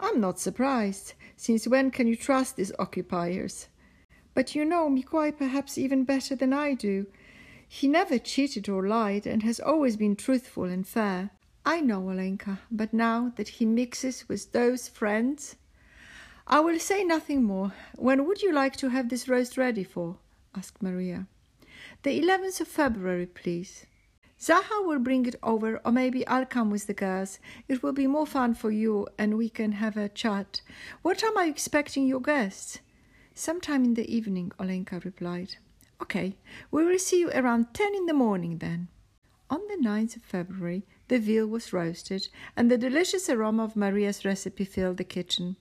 I'm 0.00 0.20
not 0.20 0.38
surprised. 0.38 1.14
Since 1.36 1.66
when 1.66 1.90
can 1.90 2.06
you 2.06 2.16
trust 2.16 2.56
these 2.56 2.72
occupiers? 2.78 3.68
But 4.34 4.54
you 4.54 4.64
know 4.64 4.88
Mikołaj 4.88 5.38
perhaps 5.38 5.78
even 5.78 6.04
better 6.04 6.34
than 6.34 6.52
I 6.52 6.74
do. 6.74 7.06
He 7.68 7.88
never 7.88 8.18
cheated 8.18 8.68
or 8.68 8.86
lied 8.86 9.26
and 9.26 9.42
has 9.42 9.60
always 9.60 9.96
been 9.96 10.16
truthful 10.16 10.64
and 10.64 10.86
fair. 10.86 11.30
I 11.66 11.80
know 11.80 12.02
Olenka, 12.02 12.58
but 12.70 12.92
now 12.92 13.32
that 13.36 13.48
he 13.48 13.64
mixes 13.64 14.28
with 14.28 14.52
those 14.52 14.88
friends. 14.88 15.56
I 16.46 16.60
will 16.60 16.78
say 16.78 17.04
nothing 17.04 17.42
more. 17.42 17.72
When 17.96 18.26
would 18.26 18.42
you 18.42 18.52
like 18.52 18.76
to 18.76 18.90
have 18.90 19.08
this 19.08 19.28
roast 19.28 19.56
ready 19.56 19.84
for? 19.84 20.16
asked 20.54 20.82
Maria. 20.82 21.26
The 22.02 22.20
11th 22.20 22.60
of 22.60 22.68
February, 22.68 23.26
please. 23.26 23.86
Zaha 24.44 24.84
will 24.84 24.98
bring 24.98 25.24
it 25.24 25.36
over, 25.42 25.80
or 25.86 25.90
maybe 25.90 26.26
I'll 26.26 26.44
come 26.44 26.68
with 26.68 26.86
the 26.86 26.92
girls. 26.92 27.38
It 27.66 27.82
will 27.82 27.94
be 27.94 28.06
more 28.06 28.26
fun 28.26 28.52
for 28.52 28.70
you, 28.70 29.08
and 29.16 29.38
we 29.38 29.48
can 29.48 29.72
have 29.72 29.96
a 29.96 30.10
chat. 30.10 30.60
What 31.00 31.16
time 31.16 31.38
are 31.38 31.46
you 31.46 31.50
expecting 31.50 32.06
your 32.06 32.20
guests? 32.20 32.80
Sometime 33.34 33.84
in 33.84 33.94
the 33.94 34.14
evening, 34.14 34.52
Olenka 34.60 35.02
replied. 35.02 35.56
Okay, 36.02 36.36
we 36.70 36.84
will 36.84 36.98
see 36.98 37.20
you 37.20 37.30
around 37.30 37.72
ten 37.72 37.94
in 37.94 38.04
the 38.04 38.12
morning 38.12 38.58
then. 38.58 38.88
On 39.48 39.60
the 39.66 39.82
9th 39.82 40.16
of 40.16 40.22
February, 40.22 40.84
the 41.08 41.18
veal 41.18 41.46
was 41.46 41.72
roasted, 41.72 42.28
and 42.54 42.70
the 42.70 42.76
delicious 42.76 43.30
aroma 43.30 43.64
of 43.64 43.76
Maria's 43.76 44.26
recipe 44.26 44.66
filled 44.66 44.98
the 44.98 45.04
kitchen. 45.04 45.56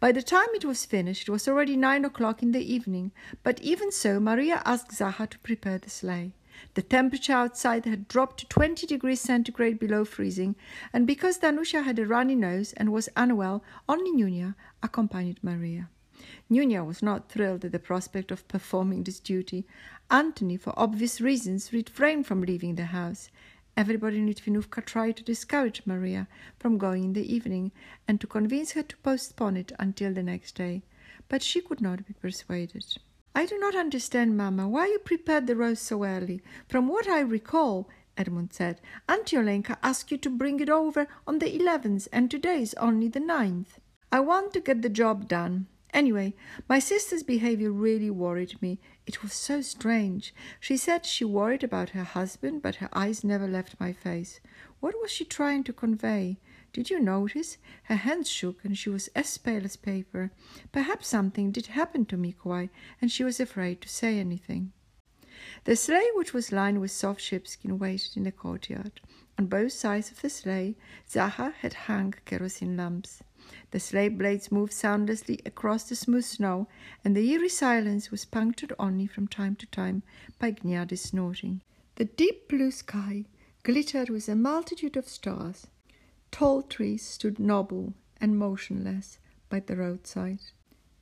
By 0.00 0.10
the 0.10 0.22
time 0.22 0.48
it 0.52 0.64
was 0.64 0.84
finished, 0.84 1.28
it 1.28 1.30
was 1.30 1.46
already 1.46 1.76
nine 1.76 2.04
o'clock 2.04 2.42
in 2.42 2.50
the 2.50 2.72
evening, 2.74 3.12
but 3.44 3.60
even 3.60 3.92
so, 3.92 4.18
Maria 4.18 4.62
asked 4.64 4.90
Zaha 4.90 5.30
to 5.30 5.38
prepare 5.40 5.78
the 5.78 5.90
sleigh. 5.90 6.32
The 6.74 6.82
temperature 6.82 7.32
outside 7.32 7.84
had 7.84 8.08
dropped 8.08 8.40
to 8.40 8.46
20 8.46 8.86
degrees 8.86 9.20
centigrade 9.20 9.78
below 9.78 10.04
freezing, 10.04 10.56
and 10.92 11.06
because 11.06 11.38
Danusha 11.38 11.82
had 11.82 11.98
a 11.98 12.06
runny 12.06 12.34
nose 12.34 12.72
and 12.74 12.92
was 12.92 13.08
unwell, 13.16 13.62
only 13.88 14.10
Nunya 14.12 14.54
accompanied 14.82 15.42
Maria. 15.42 15.88
Nunya 16.50 16.84
was 16.84 17.02
not 17.02 17.28
thrilled 17.28 17.64
at 17.64 17.72
the 17.72 17.78
prospect 17.78 18.30
of 18.30 18.48
performing 18.48 19.04
this 19.04 19.20
duty. 19.20 19.66
Antony, 20.10 20.56
for 20.56 20.72
obvious 20.78 21.20
reasons, 21.20 21.72
refrained 21.72 22.26
from 22.26 22.40
leaving 22.40 22.76
the 22.76 22.86
house. 22.86 23.30
Everybody 23.76 24.18
in 24.18 24.26
Litvinovka 24.26 24.84
tried 24.84 25.18
to 25.18 25.22
discourage 25.22 25.82
Maria 25.84 26.26
from 26.58 26.78
going 26.78 27.04
in 27.04 27.12
the 27.12 27.34
evening 27.34 27.72
and 28.08 28.18
to 28.20 28.26
convince 28.26 28.72
her 28.72 28.82
to 28.82 28.96
postpone 28.98 29.58
it 29.58 29.72
until 29.78 30.14
the 30.14 30.22
next 30.22 30.54
day, 30.54 30.82
but 31.28 31.42
she 31.42 31.60
could 31.60 31.82
not 31.82 32.06
be 32.06 32.14
persuaded. 32.14 32.96
I 33.36 33.44
do 33.44 33.58
not 33.58 33.74
understand, 33.76 34.34
Mamma, 34.34 34.66
why 34.66 34.86
you 34.86 34.98
prepared 34.98 35.46
the 35.46 35.56
roast 35.56 35.82
so 35.82 36.04
early. 36.04 36.40
From 36.70 36.88
what 36.88 37.06
I 37.06 37.20
recall, 37.20 37.86
Edmund 38.16 38.54
said, 38.54 38.80
Auntie 39.10 39.36
Olenka 39.36 39.76
asked 39.82 40.10
you 40.10 40.16
to 40.16 40.30
bring 40.30 40.58
it 40.58 40.70
over 40.70 41.06
on 41.26 41.38
the 41.38 41.54
eleventh, 41.54 42.08
and 42.14 42.30
today 42.30 42.62
is 42.62 42.72
only 42.80 43.08
the 43.08 43.20
ninth. 43.20 43.78
I 44.10 44.20
want 44.20 44.54
to 44.54 44.60
get 44.60 44.80
the 44.80 44.88
job 44.88 45.28
done. 45.28 45.66
Anyway, 45.92 46.32
my 46.66 46.78
sister's 46.78 47.22
behavior 47.22 47.70
really 47.70 48.10
worried 48.10 48.56
me. 48.62 48.80
It 49.06 49.22
was 49.22 49.34
so 49.34 49.60
strange. 49.60 50.34
She 50.58 50.78
said 50.78 51.04
she 51.04 51.26
worried 51.26 51.62
about 51.62 51.90
her 51.90 52.04
husband, 52.04 52.62
but 52.62 52.76
her 52.76 52.88
eyes 52.94 53.22
never 53.22 53.46
left 53.46 53.78
my 53.78 53.92
face. 53.92 54.40
What 54.80 54.94
was 55.02 55.10
she 55.10 55.26
trying 55.26 55.62
to 55.64 55.74
convey? 55.74 56.38
Did 56.76 56.90
you 56.90 57.00
notice? 57.00 57.56
Her 57.84 57.96
hands 57.96 58.28
shook 58.28 58.62
and 58.62 58.76
she 58.76 58.90
was 58.90 59.08
as 59.14 59.38
pale 59.38 59.64
as 59.64 59.76
paper. 59.76 60.30
Perhaps 60.72 61.08
something 61.08 61.50
did 61.50 61.68
happen 61.68 62.04
to 62.04 62.18
Mikołaj 62.18 62.68
and 63.00 63.10
she 63.10 63.24
was 63.24 63.40
afraid 63.40 63.80
to 63.80 63.88
say 63.88 64.18
anything. 64.18 64.74
The 65.64 65.74
sleigh, 65.74 66.10
which 66.16 66.34
was 66.34 66.52
lined 66.52 66.82
with 66.82 66.90
soft 66.90 67.22
sheepskin, 67.22 67.78
waited 67.78 68.18
in 68.18 68.24
the 68.24 68.30
courtyard. 68.30 69.00
On 69.38 69.46
both 69.46 69.72
sides 69.72 70.10
of 70.10 70.20
the 70.20 70.28
sleigh, 70.28 70.76
Zaha 71.08 71.54
had 71.54 71.72
hung 71.88 72.12
kerosene 72.26 72.76
lamps. 72.76 73.22
The 73.70 73.80
sleigh 73.80 74.10
blades 74.10 74.52
moved 74.52 74.74
soundlessly 74.74 75.40
across 75.46 75.84
the 75.88 75.96
smooth 75.96 76.26
snow, 76.26 76.68
and 77.02 77.16
the 77.16 77.26
eerie 77.30 77.48
silence 77.48 78.10
was 78.10 78.26
punctured 78.26 78.74
only 78.78 79.06
from 79.06 79.28
time 79.28 79.56
to 79.56 79.66
time 79.68 80.02
by 80.38 80.54
Gniady's 80.62 81.00
snorting. 81.00 81.62
The 81.94 82.04
deep 82.04 82.50
blue 82.50 82.70
sky 82.70 83.24
glittered 83.62 84.10
with 84.10 84.28
a 84.28 84.36
multitude 84.36 84.98
of 84.98 85.08
stars. 85.08 85.68
Tall 86.30 86.62
trees 86.62 87.02
stood 87.02 87.38
noble 87.38 87.94
and 88.20 88.38
motionless 88.38 89.18
by 89.48 89.60
the 89.60 89.76
roadside. 89.76 90.40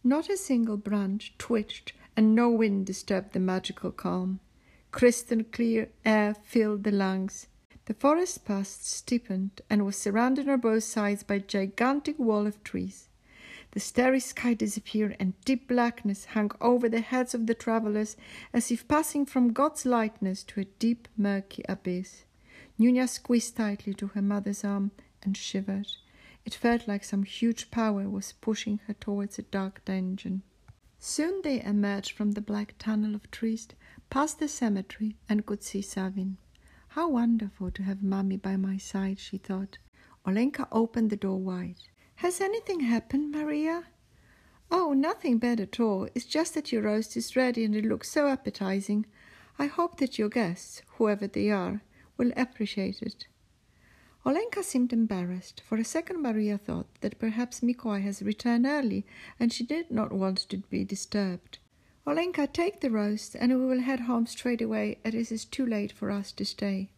Not 0.02 0.28
a 0.28 0.36
single 0.36 0.76
branch 0.76 1.34
twitched, 1.38 1.92
and 2.16 2.34
no 2.34 2.50
wind 2.50 2.86
disturbed 2.86 3.32
the 3.32 3.40
magical 3.40 3.90
calm. 3.90 4.40
Crystal 4.92 5.42
clear 5.42 5.88
air 6.04 6.34
filled 6.34 6.84
the 6.84 6.92
lungs. 6.92 7.48
The 7.86 7.94
forest 7.94 8.44
path 8.44 8.68
steepened 8.68 9.60
and 9.68 9.84
was 9.84 9.96
surrounded 9.96 10.48
on 10.48 10.60
both 10.60 10.84
sides 10.84 11.22
by 11.22 11.34
a 11.34 11.40
gigantic 11.40 12.18
wall 12.18 12.46
of 12.46 12.62
trees. 12.62 13.08
The 13.72 13.80
starry 13.80 14.20
sky 14.20 14.54
disappeared, 14.54 15.16
and 15.18 15.34
deep 15.44 15.66
blackness 15.66 16.26
hung 16.26 16.52
over 16.60 16.88
the 16.88 17.00
heads 17.00 17.34
of 17.34 17.48
the 17.48 17.54
travellers, 17.54 18.16
as 18.52 18.70
if 18.70 18.86
passing 18.86 19.26
from 19.26 19.52
God's 19.52 19.84
lightness 19.84 20.44
to 20.44 20.60
a 20.60 20.64
deep, 20.64 21.08
murky 21.16 21.64
abyss. 21.68 22.24
Nunya 22.78 23.08
squeezed 23.08 23.56
tightly 23.56 23.94
to 23.94 24.06
her 24.08 24.22
mother's 24.22 24.64
arm 24.64 24.92
and 25.24 25.36
shivered. 25.36 25.88
It 26.44 26.54
felt 26.54 26.86
like 26.86 27.04
some 27.04 27.22
huge 27.22 27.70
power 27.70 28.08
was 28.08 28.32
pushing 28.32 28.80
her 28.86 28.94
towards 28.94 29.38
a 29.38 29.42
dark 29.42 29.84
dungeon. 29.84 30.42
Soon 30.98 31.40
they 31.42 31.62
emerged 31.62 32.12
from 32.12 32.32
the 32.32 32.40
black 32.40 32.74
tunnel 32.78 33.14
of 33.14 33.30
trees, 33.30 33.68
past 34.10 34.38
the 34.38 34.48
cemetery, 34.48 35.16
and 35.28 35.46
could 35.46 35.62
see 35.62 35.82
Savin. 35.82 36.36
How 36.88 37.08
wonderful 37.08 37.70
to 37.72 37.82
have 37.82 38.02
Mummy 38.02 38.36
by 38.36 38.56
my 38.56 38.76
side, 38.76 39.18
she 39.18 39.38
thought. 39.38 39.78
Olenka 40.26 40.68
opened 40.70 41.10
the 41.10 41.16
door 41.16 41.38
wide. 41.38 41.76
Has 42.16 42.40
anything 42.40 42.80
happened, 42.80 43.32
Maria? 43.32 43.84
Oh, 44.70 44.92
nothing 44.92 45.38
bad 45.38 45.60
at 45.60 45.80
all. 45.80 46.08
It's 46.14 46.24
just 46.24 46.54
that 46.54 46.72
your 46.72 46.82
roast 46.82 47.16
is 47.16 47.36
ready 47.36 47.64
and 47.64 47.74
it 47.74 47.84
looks 47.84 48.10
so 48.10 48.28
appetizing. 48.28 49.06
I 49.58 49.66
hope 49.66 49.98
that 49.98 50.18
your 50.18 50.28
guests, 50.28 50.82
whoever 50.96 51.26
they 51.26 51.50
are, 51.50 51.82
will 52.16 52.32
appreciate 52.36 53.02
it. 53.02 53.26
Olenka 54.26 54.62
seemed 54.62 54.92
embarrassed. 54.92 55.60
For 55.66 55.76
a 55.76 55.84
second, 55.84 56.22
Maria 56.22 56.56
thought 56.56 56.86
that 57.02 57.18
perhaps 57.18 57.60
Mikołaj 57.60 58.02
has 58.02 58.22
returned 58.22 58.64
early 58.64 59.04
and 59.38 59.52
she 59.52 59.64
did 59.64 59.90
not 59.90 60.12
want 60.12 60.38
to 60.48 60.56
be 60.56 60.82
disturbed. 60.82 61.58
Olenka, 62.06 62.50
take 62.50 62.80
the 62.80 62.90
roast 62.90 63.34
and 63.34 63.52
we 63.52 63.66
will 63.66 63.80
head 63.80 64.00
home 64.00 64.26
straight 64.26 64.62
away 64.62 64.98
as 65.04 65.14
it 65.14 65.32
is 65.32 65.44
too 65.44 65.66
late 65.66 65.92
for 65.92 66.10
us 66.10 66.32
to 66.32 66.44
stay. 66.44 66.90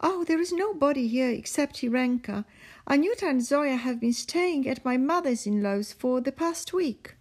Oh, 0.00 0.24
there 0.24 0.40
is 0.40 0.52
nobody 0.52 1.06
here 1.06 1.30
except 1.30 1.82
Irenka. 1.82 2.44
Anyuta 2.88 3.24
and 3.24 3.44
Zoya 3.44 3.76
have 3.76 4.00
been 4.00 4.12
staying 4.12 4.66
at 4.68 4.84
my 4.84 4.96
mother's 4.96 5.46
in 5.46 5.62
law's 5.62 5.92
for 5.92 6.20
the 6.20 6.32
past 6.32 6.72
week. 6.72 7.16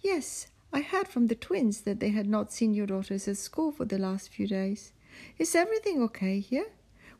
Yes, 0.00 0.48
I 0.72 0.82
heard 0.82 1.08
from 1.08 1.26
the 1.26 1.34
twins 1.34 1.80
that 1.82 1.98
they 1.98 2.10
had 2.10 2.28
not 2.28 2.52
seen 2.52 2.74
your 2.74 2.86
daughters 2.86 3.26
at 3.26 3.38
school 3.38 3.72
for 3.72 3.84
the 3.84 3.98
last 3.98 4.28
few 4.28 4.46
days. 4.46 4.92
Is 5.38 5.54
everything 5.54 6.02
okay 6.02 6.38
here? 6.40 6.66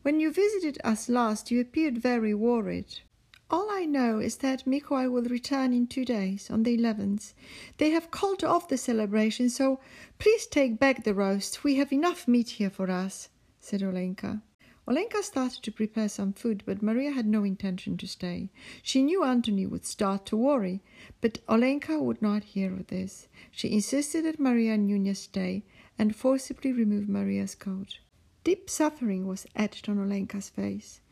When 0.09 0.21
you 0.21 0.33
visited 0.33 0.79
us 0.85 1.11
last, 1.11 1.51
you 1.51 1.61
appeared 1.61 1.99
very 1.99 2.33
worried. 2.33 3.01
All 3.51 3.69
I 3.71 3.85
know 3.85 4.21
is 4.21 4.39
that 4.39 4.65
Mikołaj 4.65 5.13
will 5.13 5.25
return 5.25 5.75
in 5.75 5.87
two 5.87 6.07
days, 6.07 6.49
on 6.49 6.63
the 6.63 6.79
11th. 6.79 7.35
They 7.77 7.91
have 7.91 8.11
called 8.11 8.43
off 8.43 8.69
the 8.69 8.79
celebration, 8.79 9.51
so 9.51 9.81
please 10.19 10.47
take 10.47 10.79
back 10.79 11.05
the 11.05 11.13
roast. 11.13 11.63
We 11.63 11.75
have 11.75 11.93
enough 11.93 12.27
meat 12.27 12.49
here 12.49 12.71
for 12.71 12.91
us, 12.91 13.29
said 13.61 13.83
Olenka. 13.83 14.41
Olenka 14.89 15.23
started 15.23 15.63
to 15.63 15.71
prepare 15.71 16.09
some 16.09 16.33
food, 16.33 16.63
but 16.65 16.83
Maria 16.83 17.11
had 17.11 17.27
no 17.27 17.45
intention 17.45 17.99
to 17.99 18.09
stay. 18.09 18.49
She 18.83 19.03
knew 19.03 19.23
Antony 19.23 19.67
would 19.67 19.85
start 19.85 20.25
to 20.25 20.39
worry, 20.39 20.81
but 21.21 21.45
Olenka 21.49 22.01
would 22.01 22.23
not 22.23 22.45
hear 22.45 22.73
of 22.73 22.87
this. 22.87 23.29
She 23.51 23.71
insisted 23.71 24.25
that 24.25 24.41
Maria 24.41 24.73
and 24.73 24.89
Nunya 24.89 25.15
stay 25.15 25.65
and 25.99 26.17
forcibly 26.17 26.73
removed 26.73 27.11
Maria's 27.11 27.55
coat. 27.55 27.99
Deep 28.49 28.71
suffering 28.71 29.27
was 29.27 29.45
etched 29.55 29.91
on 29.91 29.99
Olenka's 29.99 30.49
face. 30.49 31.03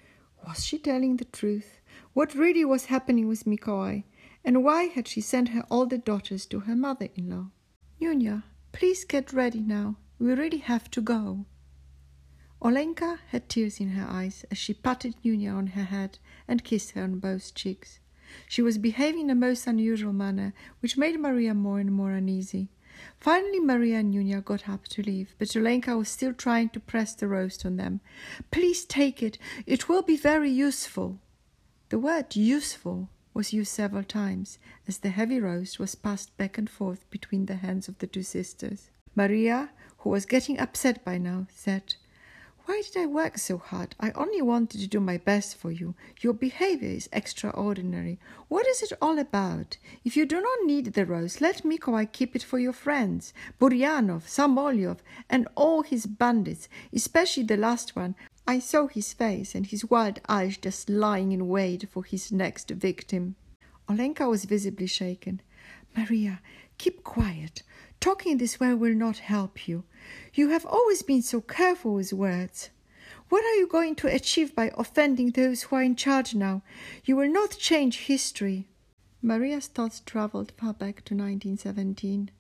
Was 0.47 0.65
she 0.65 0.79
telling 0.79 1.19
the 1.19 1.27
truth? 1.27 1.81
What 2.15 2.35
really 2.35 2.65
was 2.65 2.87
happening 2.87 3.29
with 3.29 3.45
Mikołaj? 3.45 4.05
And 4.43 4.65
why 4.65 4.85
had 4.85 5.07
she 5.07 5.21
sent 5.21 5.51
her 5.51 5.67
older 5.71 5.99
daughters 5.99 6.47
to 6.47 6.61
her 6.61 6.75
mother-in-law? 6.75 7.51
Nunya, 8.01 8.45
please 8.73 9.05
get 9.05 9.35
ready 9.35 9.61
now. 9.61 9.99
We 10.19 10.33
really 10.33 10.57
have 10.65 10.91
to 10.93 11.03
go. 11.03 11.45
Olenka 12.63 13.19
had 13.29 13.51
tears 13.51 13.81
in 13.81 13.91
her 13.91 14.09
eyes 14.09 14.47
as 14.51 14.57
she 14.57 14.73
patted 14.73 15.17
Nunya 15.23 15.55
on 15.55 15.67
her 15.67 15.85
head 15.85 16.19
and 16.49 16.65
kissed 16.65 16.93
her 16.93 17.03
on 17.03 17.19
both 17.19 17.55
cheeks. 17.55 18.01
She 18.49 18.63
was 18.63 18.79
behaving 18.79 19.25
in 19.25 19.31
a 19.31 19.35
most 19.35 19.67
unusual 19.67 20.15
manner, 20.15 20.55
which 20.81 20.97
made 20.97 21.21
Maria 21.21 21.53
more 21.53 21.81
and 21.81 21.93
more 21.93 22.13
uneasy. 22.13 22.71
Finally, 23.19 23.61
Maria 23.61 23.99
and 23.99 24.15
Nunya 24.15 24.45
got 24.45 24.69
up 24.69 24.89
to 24.89 25.03
leave, 25.03 25.35
but 25.39 25.49
Olenka 25.49 25.97
was 25.97 26.09
still 26.09 26.33
trying 26.33 26.69
to 26.71 26.81
press 26.81 27.15
the 27.15 27.29
roast 27.29 27.67
on 27.67 27.77
them. 27.77 28.01
Please 28.51 28.85
take 28.85 29.23
it. 29.23 29.39
It 29.67 29.89
will 29.89 30.03
be 30.03 30.17
very 30.17 30.51
useful. 30.51 31.19
The 31.89 31.99
word 31.99 32.35
useful 32.37 33.09
was 33.35 33.53
used 33.53 33.73
several 33.73 34.03
times 34.03 34.59
as 34.89 34.99
the 34.99 35.11
heavy 35.11 35.41
roast 35.41 35.79
was 35.79 35.95
passed 35.95 36.37
back 36.37 36.57
and 36.59 36.69
forth 36.71 37.09
between 37.11 37.47
the 37.47 37.57
hands 37.57 37.87
of 37.87 37.99
the 37.99 38.07
two 38.07 38.23
sisters. 38.23 38.91
Maria, 39.15 39.71
who 39.99 40.11
was 40.11 40.27
getting 40.27 40.59
upset 40.59 41.05
by 41.05 41.19
now, 41.19 41.47
said, 41.55 41.95
why 42.67 42.83
did 42.83 43.01
I 43.01 43.07
work 43.07 43.39
so 43.39 43.59
hard? 43.59 43.95
I 44.01 44.11
only 44.11 44.43
wanted 44.43 44.81
to 44.81 44.89
do 44.89 44.99
my 44.99 45.19
best 45.19 45.57
for 45.57 45.71
you. 45.71 45.95
Your 46.21 46.33
behavior 46.33 46.89
is 46.89 47.09
extraordinary. 47.13 48.19
What 48.49 48.67
is 48.67 48.83
it 48.83 48.93
all 49.01 49.21
about? 49.21 49.77
If 50.05 50.17
you 50.17 50.27
do 50.27 50.41
not 50.41 50.67
need 50.67 50.87
the 50.87 51.07
rose, 51.07 51.41
let 51.41 51.63
Mikołaj 51.63 52.11
keep 52.11 52.35
it 52.35 52.43
for 52.43 52.59
your 52.59 52.73
friends, 52.73 53.33
Buryanov, 53.61 54.25
Samolyov, 54.27 54.99
and 55.31 55.47
all 55.55 55.83
his 55.83 56.07
bandits, 56.07 56.69
especially 56.93 57.45
the 57.45 57.57
last 57.57 57.95
one. 57.95 58.17
I 58.49 58.59
saw 58.59 58.89
his 58.89 59.13
face 59.13 59.55
and 59.55 59.67
his 59.67 59.89
wild 59.89 60.19
eyes 60.29 60.57
just 60.57 60.91
lying 60.91 61.31
in 61.31 61.49
wait 61.49 61.89
for 61.89 62.03
his 62.03 62.33
next 62.33 62.71
victim. 62.71 63.37
Olenka 63.89 64.29
was 64.29 64.45
visibly 64.45 64.89
shaken. 64.89 65.41
Maria, 65.97 66.41
keep 66.79 67.05
quiet. 67.05 67.63
Talking 68.01 68.39
this 68.39 68.61
way 68.61 68.75
will 68.75 68.95
not 68.95 69.19
help 69.19 69.67
you. 69.67 69.85
You 70.35 70.51
have 70.51 70.67
always 70.67 71.03
been 71.03 71.23
so 71.23 71.41
careful 71.41 71.95
with 71.95 72.13
words. 72.13 72.71
What 73.29 73.45
are 73.45 73.55
you 73.57 73.67
going 73.67 73.97
to 73.97 74.15
achieve 74.15 74.55
by 74.55 74.71
offending 74.77 75.31
those 75.31 75.65
who 75.65 75.77
are 75.77 75.83
in 75.83 75.97
charge 75.97 76.35
now? 76.35 76.63
You 77.05 77.17
will 77.17 77.31
not 77.31 77.59
change 77.59 78.07
history. 78.07 78.69
Maria's 79.21 79.67
thoughts 79.67 80.01
travelled 80.07 80.53
far 80.53 80.73
back 80.73 81.05
to 81.07 81.15
1917. 81.15 82.31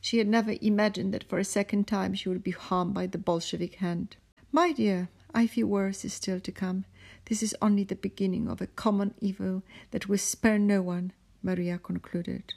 She 0.00 0.18
had 0.18 0.28
never 0.28 0.56
imagined 0.60 1.14
that 1.14 1.24
for 1.24 1.38
a 1.38 1.44
second 1.44 1.86
time 1.86 2.12
she 2.14 2.28
would 2.28 2.42
be 2.42 2.50
harmed 2.50 2.92
by 2.92 3.06
the 3.06 3.18
Bolshevik 3.18 3.76
hand. 3.76 4.16
My 4.52 4.72
dear, 4.72 5.08
I 5.32 5.46
fear 5.46 5.66
worse 5.66 6.04
is 6.04 6.12
still 6.12 6.40
to 6.40 6.52
come. 6.52 6.84
This 7.26 7.42
is 7.42 7.56
only 7.62 7.84
the 7.84 7.94
beginning 7.94 8.48
of 8.48 8.60
a 8.60 8.66
common 8.66 9.14
evil 9.20 9.62
that 9.92 10.08
will 10.08 10.18
spare 10.18 10.58
no 10.58 10.82
one, 10.82 11.12
Maria 11.42 11.78
concluded. 11.78 12.54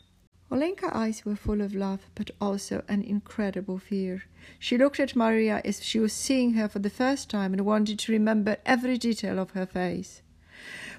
Olenka's 0.51 0.91
eyes 0.93 1.25
were 1.25 1.35
full 1.35 1.61
of 1.61 1.75
love, 1.75 2.09
but 2.15 2.31
also 2.41 2.83
an 2.87 3.03
incredible 3.03 3.77
fear. 3.77 4.23
She 4.57 4.77
looked 4.77 4.99
at 4.99 5.15
Maria 5.15 5.61
as 5.63 5.79
if 5.79 5.83
she 5.83 5.99
was 5.99 6.11
seeing 6.11 6.53
her 6.53 6.67
for 6.67 6.79
the 6.79 6.89
first 6.89 7.29
time 7.29 7.53
and 7.53 7.65
wanted 7.65 7.99
to 7.99 8.11
remember 8.11 8.57
every 8.65 8.97
detail 8.97 9.37
of 9.37 9.51
her 9.51 9.67
face. 9.67 10.21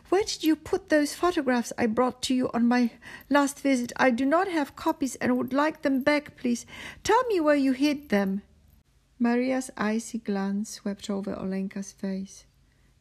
Where 0.08 0.22
did 0.22 0.44
you 0.44 0.56
put 0.56 0.88
those 0.88 1.14
photographs 1.14 1.72
I 1.76 1.86
brought 1.86 2.22
to 2.22 2.34
you 2.34 2.50
on 2.54 2.66
my 2.66 2.92
last 3.28 3.60
visit? 3.60 3.92
I 3.96 4.10
do 4.10 4.24
not 4.24 4.48
have 4.48 4.76
copies 4.76 5.16
and 5.16 5.36
would 5.36 5.52
like 5.52 5.82
them 5.82 6.02
back, 6.02 6.36
please. 6.36 6.64
Tell 7.02 7.22
me 7.24 7.40
where 7.40 7.56
you 7.56 7.72
hid 7.72 8.08
them. 8.08 8.42
Maria's 9.18 9.70
icy 9.76 10.18
glance 10.18 10.70
swept 10.70 11.10
over 11.10 11.34
Olenka's 11.34 11.92
face. 11.92 12.46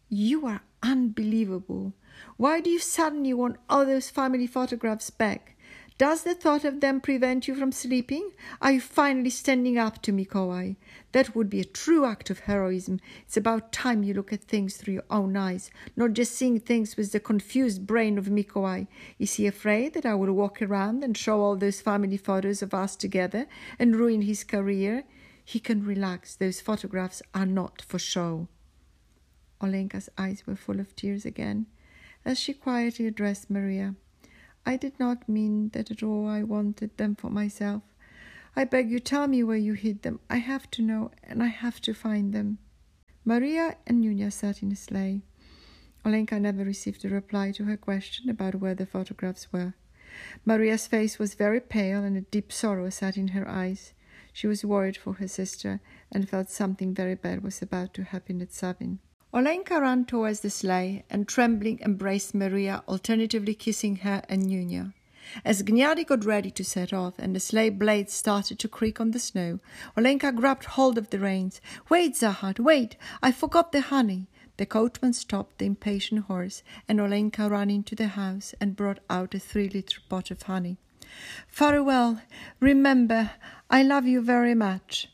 You 0.10 0.46
are 0.48 0.62
unbelievable. 0.84 1.94
Why 2.38 2.60
do 2.60 2.70
you 2.70 2.80
suddenly 2.80 3.34
want 3.34 3.58
all 3.70 3.86
those 3.86 4.10
family 4.10 4.48
photographs 4.48 5.10
back? 5.10 5.56
Does 6.00 6.24
the 6.24 6.34
thought 6.34 6.64
of 6.64 6.80
them 6.80 7.02
prevent 7.02 7.46
you 7.50 7.56
from 7.56 7.74
sleeping? 7.74 8.32
Are 8.62 8.72
you 8.72 8.80
finally 8.80 9.30
standing 9.30 9.78
up 9.78 10.02
to 10.04 10.14
Mikołaj? 10.14 10.78
That 11.12 11.36
would 11.36 11.50
be 11.50 11.60
a 11.60 11.66
true 11.66 12.06
act 12.06 12.30
of 12.30 12.40
heroism. 12.40 13.02
It's 13.26 13.36
about 13.36 13.74
time 13.74 14.04
you 14.04 14.14
look 14.14 14.32
at 14.32 14.46
things 14.46 14.78
through 14.78 14.94
your 14.94 15.04
own 15.10 15.36
eyes, 15.36 15.70
not 15.98 16.14
just 16.14 16.36
seeing 16.36 16.62
things 16.62 16.96
with 16.96 17.12
the 17.12 17.20
confused 17.20 17.86
brain 17.86 18.18
of 18.18 18.28
Mikołaj. 18.28 18.88
Is 19.20 19.34
he 19.34 19.46
afraid 19.46 19.94
that 19.94 20.06
I 20.06 20.16
will 20.16 20.32
walk 20.32 20.62
around 20.62 21.04
and 21.04 21.18
show 21.18 21.42
all 21.42 21.58
those 21.58 21.82
family 21.82 22.16
photos 22.16 22.62
of 22.62 22.74
us 22.74 22.96
together 22.96 23.46
and 23.78 23.94
ruin 23.94 24.22
his 24.22 24.46
career? 24.46 25.04
He 25.44 25.60
can 25.60 25.86
relax. 25.86 26.34
Those 26.34 26.62
photographs 26.62 27.22
are 27.36 27.46
not 27.46 27.82
for 27.82 28.00
show. 28.00 28.48
Olenka's 29.62 30.08
eyes 30.18 30.44
were 30.48 30.56
full 30.56 30.80
of 30.80 30.96
tears 30.96 31.26
again 31.26 31.66
as 32.24 32.40
she 32.40 32.54
quietly 32.54 33.06
addressed 33.06 33.50
Maria. 33.50 33.96
I 34.66 34.78
did 34.78 35.00
not 35.00 35.28
mean 35.28 35.70
that 35.70 35.92
at 35.92 36.04
all. 36.04 36.28
I 36.28 36.44
wanted 36.44 36.98
them 36.98 37.16
for 37.16 37.30
myself. 37.30 37.84
I 38.56 38.66
beg 38.66 38.90
you, 38.90 39.00
tell 39.00 39.28
me 39.28 39.44
where 39.44 39.58
you 39.58 39.74
hid 39.74 40.02
them. 40.02 40.20
I 40.30 40.38
have 40.38 40.70
to 40.72 40.82
know, 40.82 41.12
and 41.24 41.42
I 41.42 41.48
have 41.48 41.80
to 41.82 41.94
find 41.94 42.34
them. 42.34 42.58
Maria 43.24 43.78
and 43.86 44.04
Nunya 44.04 44.32
sat 44.32 44.62
in 44.64 44.72
a 44.72 44.76
sleigh. 44.76 45.22
Olenka 46.06 46.40
never 46.40 46.64
received 46.64 47.06
a 47.06 47.10
reply 47.10 47.52
to 47.52 47.66
her 47.66 47.78
question 47.78 48.30
about 48.30 48.56
where 48.56 48.76
the 48.76 48.86
photographs 48.86 49.52
were. 49.52 49.74
Maria's 50.46 50.88
face 50.88 51.20
was 51.20 51.36
very 51.36 51.60
pale, 51.60 52.04
and 52.04 52.18
a 52.18 52.22
deep 52.22 52.52
sorrow 52.52 52.90
sat 52.90 53.18
in 53.18 53.30
her 53.30 53.48
eyes. 53.48 53.94
She 54.34 54.48
was 54.48 54.66
worried 54.66 54.98
for 54.98 55.14
her 55.14 55.28
sister 55.28 55.82
and 56.12 56.30
felt 56.30 56.50
something 56.50 56.94
very 56.94 57.16
bad 57.16 57.44
was 57.44 57.62
about 57.62 57.94
to 57.96 58.04
happen 58.04 58.42
at 58.42 58.54
Savin. 58.54 59.00
Olenka 59.32 59.80
ran 59.80 60.06
towards 60.06 60.40
the 60.40 60.50
sleigh 60.50 61.04
and 61.08 61.28
trembling 61.28 61.80
embraced 61.82 62.34
Maria, 62.34 62.84
alternatively 62.88 63.54
kissing 63.54 63.98
her 63.98 64.24
and 64.28 64.48
Nunya. 64.48 64.94
As 65.46 65.62
Gniadi 65.62 66.04
got 66.04 66.26
ready 66.26 66.50
to 66.50 66.64
set 66.64 66.92
off 66.92 67.14
and 67.20 67.36
the 67.36 67.40
sleigh 67.40 67.70
blades 67.70 68.12
started 68.12 68.58
to 68.58 68.68
creak 68.68 69.00
on 69.00 69.12
the 69.12 69.20
snow, 69.20 69.60
Olenka 69.96 70.36
grabbed 70.36 70.66
hold 70.66 70.98
of 70.98 71.12
the 71.12 71.20
reins. 71.20 71.62
Wait, 71.90 72.16
Zahat, 72.16 72.60
wait! 72.60 72.96
I 73.22 73.32
forgot 73.32 73.72
the 73.72 73.82
honey. 73.82 74.28
The 74.58 74.66
coachman 74.66 75.14
stopped 75.14 75.60
the 75.60 75.68
impatient 75.68 76.26
horse, 76.26 76.64
and 76.88 77.00
Olenka 77.00 77.52
ran 77.52 77.70
into 77.70 77.96
the 77.96 78.08
house 78.08 78.56
and 78.60 78.76
brought 78.76 79.00
out 79.12 79.36
a 79.36 79.40
three 79.40 79.70
liter 79.70 80.02
pot 80.10 80.32
of 80.32 80.42
honey. 80.42 80.78
Farewell. 81.48 82.22
Remember, 82.60 83.32
I 83.70 83.84
love 83.84 84.08
you 84.08 84.22
very 84.22 84.56
much. 84.56 85.08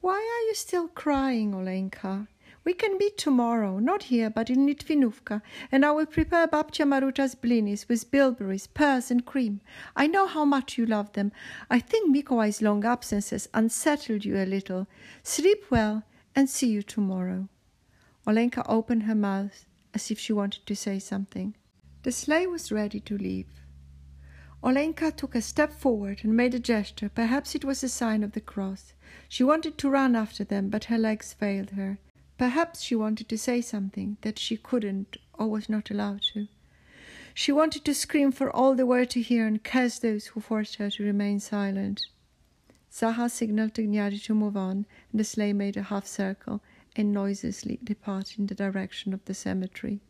Why 0.00 0.14
are 0.14 0.46
you 0.48 0.54
still 0.54 0.86
crying, 0.86 1.52
Olenka? 1.52 2.28
We 2.62 2.74
can 2.74 2.98
meet 2.98 3.16
tomorrow, 3.16 3.78
not 3.78 4.04
here, 4.04 4.28
but 4.28 4.50
in 4.50 4.66
Litvinovka, 4.66 5.40
and 5.72 5.84
I 5.84 5.92
will 5.92 6.06
prepare 6.06 6.46
Babcia 6.46 6.86
Maruta's 6.86 7.34
blinis 7.34 7.88
with 7.88 8.10
bilberries, 8.10 8.66
pears, 8.66 9.10
and 9.10 9.24
cream. 9.24 9.62
I 9.96 10.06
know 10.06 10.26
how 10.26 10.44
much 10.44 10.76
you 10.76 10.84
love 10.84 11.12
them. 11.14 11.32
I 11.70 11.80
think 11.80 12.14
Mikołaj's 12.14 12.60
long 12.60 12.84
absence 12.84 13.30
has 13.30 13.48
unsettled 13.54 14.26
you 14.26 14.36
a 14.36 14.44
little. 14.44 14.86
Sleep 15.22 15.64
well, 15.70 16.02
and 16.36 16.50
see 16.50 16.68
you 16.68 16.82
tomorrow. 16.82 17.48
Olenka 18.26 18.62
opened 18.68 19.04
her 19.04 19.14
mouth 19.14 19.64
as 19.94 20.10
if 20.10 20.18
she 20.18 20.32
wanted 20.32 20.66
to 20.66 20.76
say 20.76 20.98
something. 20.98 21.54
The 22.02 22.12
sleigh 22.12 22.46
was 22.46 22.70
ready 22.70 23.00
to 23.00 23.16
leave. 23.16 23.48
Olenka 24.62 25.16
took 25.16 25.34
a 25.34 25.40
step 25.40 25.72
forward 25.72 26.20
and 26.22 26.36
made 26.36 26.54
a 26.54 26.58
gesture. 26.58 27.08
Perhaps 27.08 27.54
it 27.54 27.64
was 27.64 27.82
a 27.82 27.88
sign 27.88 28.22
of 28.22 28.32
the 28.32 28.40
cross. 28.40 28.92
She 29.28 29.42
wanted 29.42 29.78
to 29.78 29.88
run 29.88 30.14
after 30.14 30.44
them, 30.44 30.68
but 30.68 30.84
her 30.84 30.98
legs 30.98 31.32
failed 31.32 31.70
her. 31.70 31.98
Perhaps 32.40 32.80
she 32.80 32.96
wanted 32.96 33.28
to 33.28 33.36
say 33.36 33.60
something 33.60 34.16
that 34.22 34.38
she 34.38 34.56
couldn't 34.56 35.18
or 35.34 35.50
was 35.50 35.68
not 35.68 35.90
allowed 35.90 36.22
to. 36.32 36.48
She 37.34 37.52
wanted 37.52 37.84
to 37.84 37.94
scream 37.94 38.32
for 38.32 38.50
all 38.50 38.74
the 38.74 38.86
world 38.86 39.10
to 39.10 39.20
hear 39.20 39.46
and 39.46 39.62
curse 39.62 39.98
those 39.98 40.28
who 40.28 40.40
forced 40.40 40.76
her 40.76 40.88
to 40.88 41.04
remain 41.04 41.38
silent. 41.38 42.06
Zaha 42.90 43.30
signaled 43.30 43.74
to 43.74 43.82
Gniadi 43.82 44.24
to 44.24 44.34
move 44.34 44.56
on, 44.56 44.86
and 45.12 45.20
the 45.20 45.22
sleigh 45.22 45.52
made 45.52 45.76
a 45.76 45.82
half 45.82 46.06
circle 46.06 46.62
and 46.96 47.12
noiselessly 47.12 47.78
departed 47.84 48.38
in 48.38 48.46
the 48.46 48.54
direction 48.54 49.12
of 49.12 49.22
the 49.26 49.34
cemetery. 49.34 50.00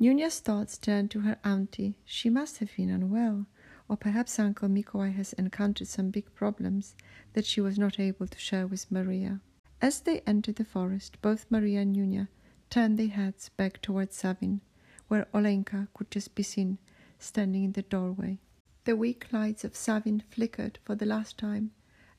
Nunya's 0.00 0.38
thoughts 0.38 0.78
turned 0.78 1.10
to 1.10 1.22
her 1.22 1.36
auntie. 1.42 1.96
She 2.04 2.30
must 2.30 2.58
have 2.58 2.76
been 2.76 2.90
unwell, 2.90 3.46
or 3.88 3.96
perhaps 3.96 4.38
Uncle 4.38 4.68
Mikołaj 4.68 5.16
has 5.16 5.32
encountered 5.32 5.88
some 5.88 6.10
big 6.10 6.32
problems 6.32 6.94
that 7.32 7.44
she 7.44 7.60
was 7.60 7.76
not 7.76 7.98
able 7.98 8.28
to 8.28 8.38
share 8.38 8.68
with 8.68 8.92
Maria. 8.92 9.40
As 9.80 10.00
they 10.00 10.20
entered 10.20 10.56
the 10.56 10.64
forest, 10.64 11.20
both 11.20 11.50
Maria 11.50 11.80
and 11.80 11.94
Nunya 11.94 12.28
turned 12.70 12.98
their 12.98 13.08
heads 13.08 13.50
back 13.50 13.82
towards 13.82 14.16
Savin, 14.16 14.60
where 15.08 15.26
Olenka 15.34 15.88
could 15.94 16.10
just 16.10 16.34
be 16.34 16.42
seen 16.42 16.78
standing 17.18 17.64
in 17.64 17.72
the 17.72 17.82
doorway. 17.82 18.38
The 18.84 18.96
weak 18.96 19.26
lights 19.32 19.64
of 19.64 19.76
Savin 19.76 20.22
flickered 20.30 20.78
for 20.84 20.94
the 20.94 21.06
last 21.06 21.36
time, 21.36 21.72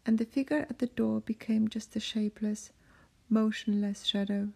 and 0.05 0.17
the 0.17 0.25
figure 0.25 0.65
at 0.69 0.79
the 0.79 0.87
door 0.87 1.21
became 1.21 1.67
just 1.67 1.95
a 1.95 1.99
shapeless, 1.99 2.71
motionless 3.29 4.03
shadow, 4.03 4.49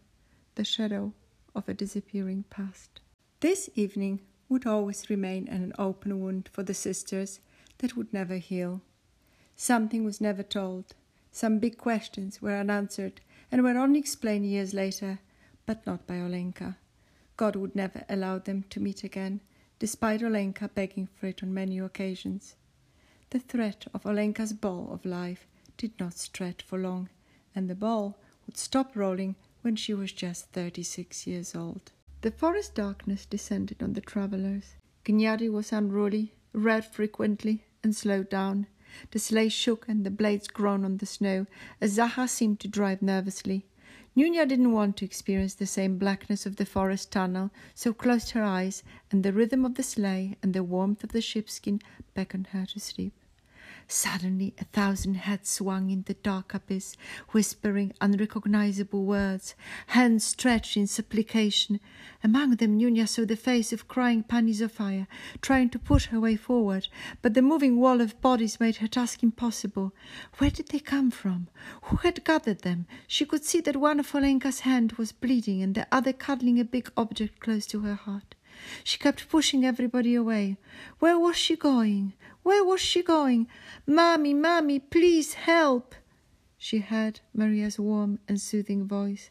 the 0.55 0.63
shadow 0.63 1.13
of 1.55 1.67
a 1.67 1.73
disappearing 1.73 2.45
past. 2.49 3.01
This 3.39 3.69
evening 3.75 4.21
would 4.47 4.65
always 4.65 5.09
remain 5.09 5.47
an 5.47 5.73
open 5.79 6.19
wound 6.19 6.49
for 6.51 6.63
the 6.63 6.73
sisters 6.73 7.39
that 7.79 7.95
would 7.95 8.13
never 8.13 8.37
heal. 8.37 8.81
Something 9.55 10.03
was 10.03 10.21
never 10.21 10.43
told, 10.43 10.93
some 11.31 11.59
big 11.59 11.77
questions 11.77 12.41
were 12.41 12.57
unanswered 12.57 13.21
and 13.51 13.63
were 13.63 13.77
only 13.77 13.99
explained 13.99 14.45
years 14.45 14.73
later, 14.73 15.19
but 15.65 15.85
not 15.85 16.05
by 16.05 16.15
Olenka. 16.15 16.75
God 17.37 17.55
would 17.55 17.75
never 17.75 18.03
allow 18.09 18.37
them 18.37 18.65
to 18.69 18.79
meet 18.79 19.03
again, 19.03 19.41
despite 19.79 20.21
Olenka 20.21 20.69
begging 20.73 21.07
for 21.07 21.27
it 21.27 21.41
on 21.41 21.53
many 21.53 21.79
occasions. 21.79 22.55
The 23.31 23.39
threat 23.39 23.87
of 23.93 24.03
Olenka's 24.03 24.53
ball 24.53 24.89
of 24.91 25.05
life 25.05 25.47
did 25.77 25.99
not 25.99 26.13
stretch 26.13 26.61
for 26.61 26.77
long, 26.77 27.09
and 27.55 27.69
the 27.69 27.75
ball 27.75 28.17
would 28.45 28.57
stop 28.57 28.95
rolling 28.95 29.35
when 29.61 29.75
she 29.75 29.93
was 29.93 30.11
just 30.11 30.51
thirty 30.51 30.83
six 30.83 31.25
years 31.25 31.55
old. 31.55 31.91
The 32.21 32.31
forest 32.31 32.75
darkness 32.75 33.25
descended 33.25 33.81
on 33.81 33.93
the 33.93 34.01
travellers. 34.01 34.75
Gniadi 35.05 35.49
was 35.49 35.71
unruly, 35.71 36.35
read 36.53 36.85
frequently, 36.85 37.65
and 37.83 37.95
slowed 37.95 38.29
down. 38.29 38.67
The 39.11 39.19
sleigh 39.19 39.49
shook 39.49 39.87
and 39.87 40.05
the 40.05 40.11
blades 40.11 40.47
groaned 40.47 40.85
on 40.85 40.97
the 40.97 41.05
snow 41.05 41.45
as 41.79 41.97
Zaha 41.97 42.27
seemed 42.27 42.59
to 42.59 42.67
drive 42.67 43.01
nervously. 43.01 43.65
Nunya 44.17 44.45
didn't 44.45 44.73
want 44.73 44.97
to 44.97 45.05
experience 45.05 45.53
the 45.53 45.65
same 45.65 45.97
blackness 45.97 46.45
of 46.45 46.57
the 46.57 46.65
forest 46.65 47.11
tunnel, 47.11 47.51
so 47.73 47.93
closed 47.93 48.31
her 48.31 48.43
eyes, 48.43 48.83
and 49.09 49.23
the 49.23 49.31
rhythm 49.31 49.63
of 49.63 49.75
the 49.75 49.83
sleigh 49.83 50.35
and 50.43 50.53
the 50.53 50.63
warmth 50.63 51.03
of 51.03 51.13
the 51.13 51.21
sheepskin 51.21 51.81
beckoned 52.13 52.47
her 52.47 52.65
to 52.65 52.79
sleep. 52.79 53.13
Suddenly 53.93 54.53
a 54.57 54.63
thousand 54.63 55.15
heads 55.15 55.49
swung 55.49 55.89
in 55.89 56.03
the 56.03 56.13
dark 56.13 56.53
abyss, 56.53 56.95
whispering 57.31 57.91
unrecognizable 57.99 59.03
words, 59.03 59.53
hands 59.87 60.23
stretched 60.23 60.77
in 60.77 60.87
supplication. 60.87 61.81
Among 62.23 62.55
them 62.55 62.79
Nunya 62.79 63.05
saw 63.05 63.25
the 63.25 63.35
face 63.35 63.73
of 63.73 63.89
crying 63.89 64.23
Pani 64.23 64.53
Zofia, 64.53 65.07
trying 65.41 65.69
to 65.71 65.77
push 65.77 66.05
her 66.05 66.21
way 66.21 66.37
forward, 66.37 66.87
but 67.21 67.33
the 67.33 67.41
moving 67.41 67.81
wall 67.81 67.99
of 67.99 68.21
bodies 68.21 68.61
made 68.61 68.77
her 68.77 68.87
task 68.87 69.23
impossible. 69.23 69.91
Where 70.37 70.51
did 70.51 70.69
they 70.69 70.79
come 70.79 71.11
from? 71.11 71.49
Who 71.83 71.97
had 71.97 72.23
gathered 72.23 72.61
them? 72.61 72.85
She 73.07 73.25
could 73.25 73.43
see 73.43 73.59
that 73.59 73.75
one 73.75 73.99
of 73.99 74.09
Olenka's 74.13 74.61
hand 74.61 74.93
was 74.93 75.11
bleeding 75.11 75.61
and 75.61 75.75
the 75.75 75.85
other 75.91 76.13
cuddling 76.13 76.61
a 76.61 76.63
big 76.63 76.89
object 76.95 77.41
close 77.41 77.65
to 77.67 77.81
her 77.81 77.95
heart. 77.95 78.35
She 78.83 78.99
kept 78.99 79.27
pushing 79.27 79.65
everybody 79.65 80.13
away. 80.15 80.57
Where 80.99 81.17
was 81.17 81.35
she 81.35 81.55
going? 81.55 82.13
Where 82.43 82.63
was 82.63 82.81
she 82.81 83.03
going? 83.03 83.47
Mammy, 83.85 84.33
Mammy, 84.33 84.79
please 84.79 85.33
help! 85.33 85.95
She 86.57 86.79
heard 86.79 87.21
Maria's 87.33 87.79
warm 87.79 88.19
and 88.27 88.39
soothing 88.39 88.87
voice. 88.87 89.29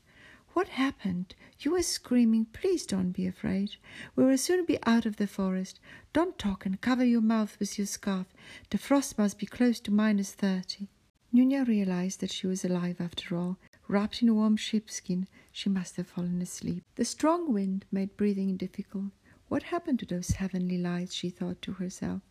What 0.53 0.69
happened? 0.69 1.35
You 1.61 1.73
were 1.73 1.83
screaming. 1.83 2.47
Please 2.47 2.85
don't 2.85 3.13
be 3.13 3.27
afraid. 3.27 3.77
We 4.17 4.25
will 4.25 4.39
soon 4.39 4.65
be 4.65 4.79
out 4.85 5.07
of 5.07 5.17
the 5.17 5.27
forest. 5.27 5.79
Don't 6.13 6.39
talk 6.39 6.67
and 6.67 6.81
cover 6.81 7.05
your 7.05 7.21
mouth 7.21 7.57
with 7.61 7.79
your 7.79 7.87
scarf. 7.87 8.27
The 8.71 8.79
frost 8.79 9.17
must 9.17 9.39
be 9.39 9.47
close 9.47 9.79
to 9.81 9.93
minus 9.93 10.33
thirty. 10.33 10.89
Nunya 11.33 11.67
realized 11.67 12.21
that 12.21 12.33
she 12.33 12.49
was 12.49 12.65
alive 12.65 13.01
after 13.01 13.37
all. 13.37 13.59
Wrapped 13.87 14.23
in 14.23 14.35
warm 14.35 14.57
sheepskin, 14.57 15.29
she 15.53 15.69
must 15.69 15.97
have 15.97 16.09
fallen 16.09 16.43
asleep. 16.43 16.83
The 16.97 17.05
strong 17.05 17.53
wind 17.53 17.85
made 17.93 18.17
breathing 18.17 18.57
difficult. 18.57 19.13
What 19.49 19.65
happened 19.65 20.01
to 20.01 20.07
those 20.07 20.31
heavenly 20.31 20.79
lights? 20.79 21.15
she 21.15 21.31
thought 21.31 21.63
to 21.63 21.73
herself. 21.75 22.23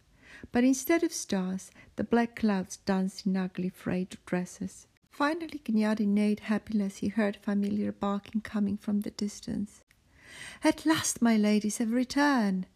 But 0.51 0.63
instead 0.63 1.03
of 1.03 1.13
stars, 1.13 1.71
the 1.95 2.03
black 2.03 2.35
clouds 2.35 2.77
danced 2.77 3.25
in 3.25 3.37
ugly 3.37 3.69
frayed 3.69 4.17
dresses. 4.25 4.87
Finally, 5.09 5.61
Gniadi 5.65 6.07
neighed 6.07 6.41
happily 6.41 6.85
as 6.85 6.97
he 6.97 7.09
heard 7.09 7.37
familiar 7.37 7.91
barking 7.91 8.41
coming 8.41 8.77
from 8.77 9.01
the 9.01 9.11
distance. 9.11 9.83
At 10.63 10.85
last 10.85 11.21
my 11.21 11.35
ladies 11.35 11.79
have 11.79 11.91
returned, 11.91 12.67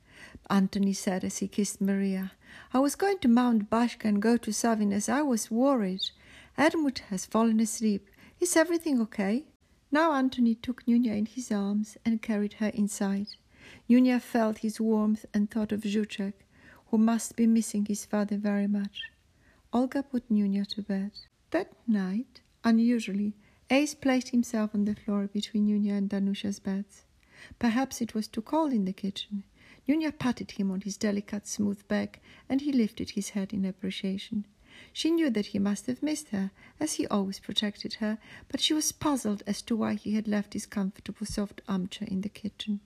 Antony 0.50 0.94
said 0.94 1.24
as 1.24 1.38
he 1.38 1.48
kissed 1.48 1.80
Maria. 1.80 2.34
I 2.74 2.80
was 2.80 2.96
going 2.96 3.20
to 3.20 3.28
mount 3.28 3.70
Bashka 3.70 4.06
and 4.06 4.22
go 4.22 4.36
to 4.38 4.52
Savin 4.52 4.92
as 4.92 5.08
I 5.08 5.22
was 5.22 5.50
worried. 5.50 6.10
Edmund 6.58 7.00
has 7.10 7.26
fallen 7.26 7.60
asleep. 7.60 8.10
Is 8.40 8.58
everything 8.58 9.00
okay? 9.02 9.46
Now 9.92 10.14
Antony 10.14 10.56
took 10.56 10.86
Nunya 10.86 11.18
in 11.18 11.28
his 11.28 11.52
arms 11.52 11.98
and 12.04 12.22
carried 12.22 12.54
her 12.54 12.70
inside. 12.70 13.28
Nunya 13.90 14.20
felt 14.20 14.58
his 14.60 14.82
warmth 14.82 15.26
and 15.34 15.50
thought 15.50 15.72
of 15.72 15.82
Zhuchek 15.82 16.34
who 16.94 16.98
must 17.00 17.36
be 17.36 17.48
missing 17.48 17.88
his 17.88 18.06
father 18.06 18.38
very 18.38 18.68
much. 18.68 19.10
Olga 19.74 20.04
put 20.04 20.30
Nunya 20.30 20.64
to 20.64 20.84
bed. 20.84 21.10
That 21.50 21.72
night, 21.88 22.42
unusually, 22.64 23.34
Ace 23.72 23.96
placed 23.96 24.30
himself 24.30 24.76
on 24.76 24.86
the 24.86 24.94
floor 24.94 25.26
between 25.26 25.66
Nunya 25.66 25.98
and 25.98 26.08
Danusha's 26.08 26.60
beds. 26.60 27.06
Perhaps 27.58 28.00
it 28.00 28.14
was 28.14 28.28
too 28.28 28.44
cold 28.44 28.74
in 28.74 28.86
the 28.86 28.94
kitchen. 28.94 29.44
Nunya 29.88 30.16
patted 30.16 30.52
him 30.52 30.70
on 30.70 30.82
his 30.82 30.96
delicate, 30.96 31.48
smooth 31.48 31.82
back, 31.88 32.20
and 32.48 32.62
he 32.62 32.72
lifted 32.72 33.10
his 33.10 33.30
head 33.30 33.54
in 33.54 33.66
appreciation. 33.66 34.46
She 34.94 35.10
knew 35.10 35.32
that 35.32 35.48
he 35.48 35.58
must 35.58 35.88
have 35.88 36.04
missed 36.04 36.30
her, 36.30 36.52
as 36.80 36.94
he 36.94 37.08
always 37.08 37.40
protected 37.40 37.96
her, 37.96 38.20
but 38.50 38.62
she 38.62 38.76
was 38.76 38.92
puzzled 38.92 39.42
as 39.48 39.64
to 39.64 39.76
why 39.76 39.96
he 39.96 40.14
had 40.14 40.28
left 40.28 40.54
his 40.54 40.68
comfortable 40.68 41.26
soft 41.26 41.60
armchair 41.68 42.08
in 42.08 42.22
the 42.22 42.30
kitchen. 42.30 42.82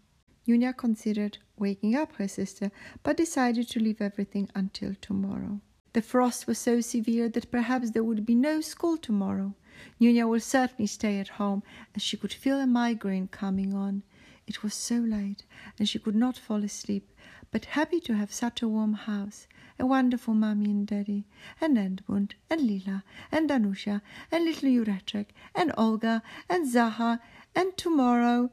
Nunya 0.48 0.72
considered 0.72 1.40
waking 1.58 1.96
up 1.96 2.14
her 2.14 2.28
sister, 2.28 2.72
but 3.04 3.18
decided 3.18 3.68
to 3.70 3.80
leave 3.80 4.02
everything 4.02 4.50
until 4.56 4.96
tomorrow. 5.02 5.60
The 5.94 6.02
frost 6.02 6.46
was 6.46 6.58
so 6.60 6.82
severe 6.82 7.28
that 7.30 7.50
perhaps 7.50 7.92
there 7.92 8.04
would 8.04 8.26
be 8.26 8.36
no 8.36 8.62
school 8.62 8.98
tomorrow. 8.98 9.56
Nunya 10.00 10.28
would 10.28 10.44
certainly 10.44 10.88
stay 10.88 11.20
at 11.20 11.40
home, 11.40 11.64
and 11.94 12.02
she 12.02 12.18
could 12.18 12.34
feel 12.34 12.60
a 12.60 12.68
migraine 12.68 13.28
coming 13.28 13.74
on. 13.74 14.04
It 14.46 14.64
was 14.64 14.74
so 14.74 14.96
late, 14.96 15.44
and 15.78 15.90
she 15.90 16.00
could 16.00 16.16
not 16.16 16.38
fall 16.38 16.64
asleep, 16.64 17.12
but 17.52 17.66
happy 17.66 18.00
to 18.02 18.16
have 18.16 18.32
such 18.32 18.62
a 18.62 18.68
warm 18.68 18.94
house, 18.94 19.48
a 19.80 19.86
wonderful 19.86 20.34
mummy 20.34 20.70
and 20.70 20.88
daddy, 20.88 21.26
and 21.60 21.78
Edmund, 21.78 22.36
and 22.50 22.62
Lila, 22.62 23.04
and 23.32 23.50
Danusha, 23.50 24.02
and 24.32 24.46
little 24.46 24.70
Jureczek, 24.70 25.28
and 25.54 25.74
Olga, 25.78 26.22
and 26.50 26.66
Zaha, 26.66 27.20
and 27.56 27.76
tomorrow, 27.78 28.52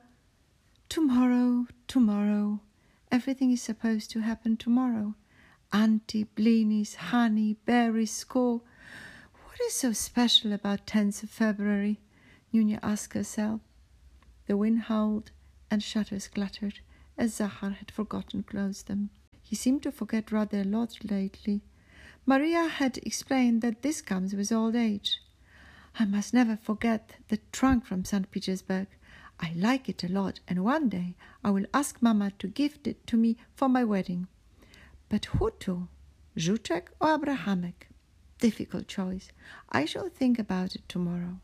tomorrow, 0.88 1.66
tomorrow. 1.86 2.60
Everything 3.14 3.52
is 3.52 3.62
supposed 3.62 4.10
to 4.10 4.22
happen 4.22 4.56
tomorrow. 4.56 5.14
Auntie, 5.72 6.26
blinis, 6.36 6.96
honey, 6.96 7.56
berries, 7.64 8.10
school. 8.10 8.64
What 9.44 9.60
is 9.60 9.72
so 9.72 9.92
special 9.92 10.52
about 10.52 10.88
10th 10.88 11.22
of 11.22 11.30
February? 11.30 12.00
Nunya 12.52 12.80
asked 12.82 13.14
herself. 13.14 13.60
The 14.48 14.56
wind 14.56 14.80
howled 14.90 15.30
and 15.70 15.80
shutters 15.80 16.26
clattered 16.26 16.80
as 17.16 17.36
Zahar 17.36 17.76
had 17.76 17.92
forgotten 17.92 18.42
to 18.42 18.50
close 18.50 18.82
them. 18.82 19.10
He 19.40 19.54
seemed 19.54 19.84
to 19.84 19.92
forget 19.92 20.32
rather 20.32 20.62
a 20.62 20.64
lot 20.64 20.98
lately. 21.08 21.62
Maria 22.26 22.66
had 22.66 22.98
explained 22.98 23.62
that 23.62 23.82
this 23.82 24.02
comes 24.02 24.34
with 24.34 24.50
old 24.50 24.74
age. 24.74 25.20
I 26.00 26.04
must 26.04 26.34
never 26.34 26.56
forget 26.56 27.14
the 27.28 27.38
trunk 27.52 27.86
from 27.86 28.04
St. 28.04 28.28
Petersburg. 28.32 28.88
I 29.40 29.52
like 29.54 29.88
it 29.88 30.04
a 30.04 30.08
lot, 30.08 30.40
and 30.46 30.64
one 30.64 30.88
day 30.88 31.14
I 31.42 31.50
will 31.50 31.66
ask 31.74 32.00
Mamma 32.00 32.32
to 32.38 32.46
gift 32.48 32.86
it 32.86 33.06
to 33.08 33.16
me 33.16 33.36
for 33.54 33.68
my 33.68 33.84
wedding. 33.84 34.28
But 35.08 35.26
who 35.26 35.50
to? 35.60 35.88
Or 36.36 37.18
Abrahamek? 37.18 37.88
Difficult 38.38 38.88
choice. 38.88 39.30
I 39.70 39.84
shall 39.84 40.08
think 40.08 40.38
about 40.38 40.74
it 40.74 40.88
tomorrow. 40.88 41.40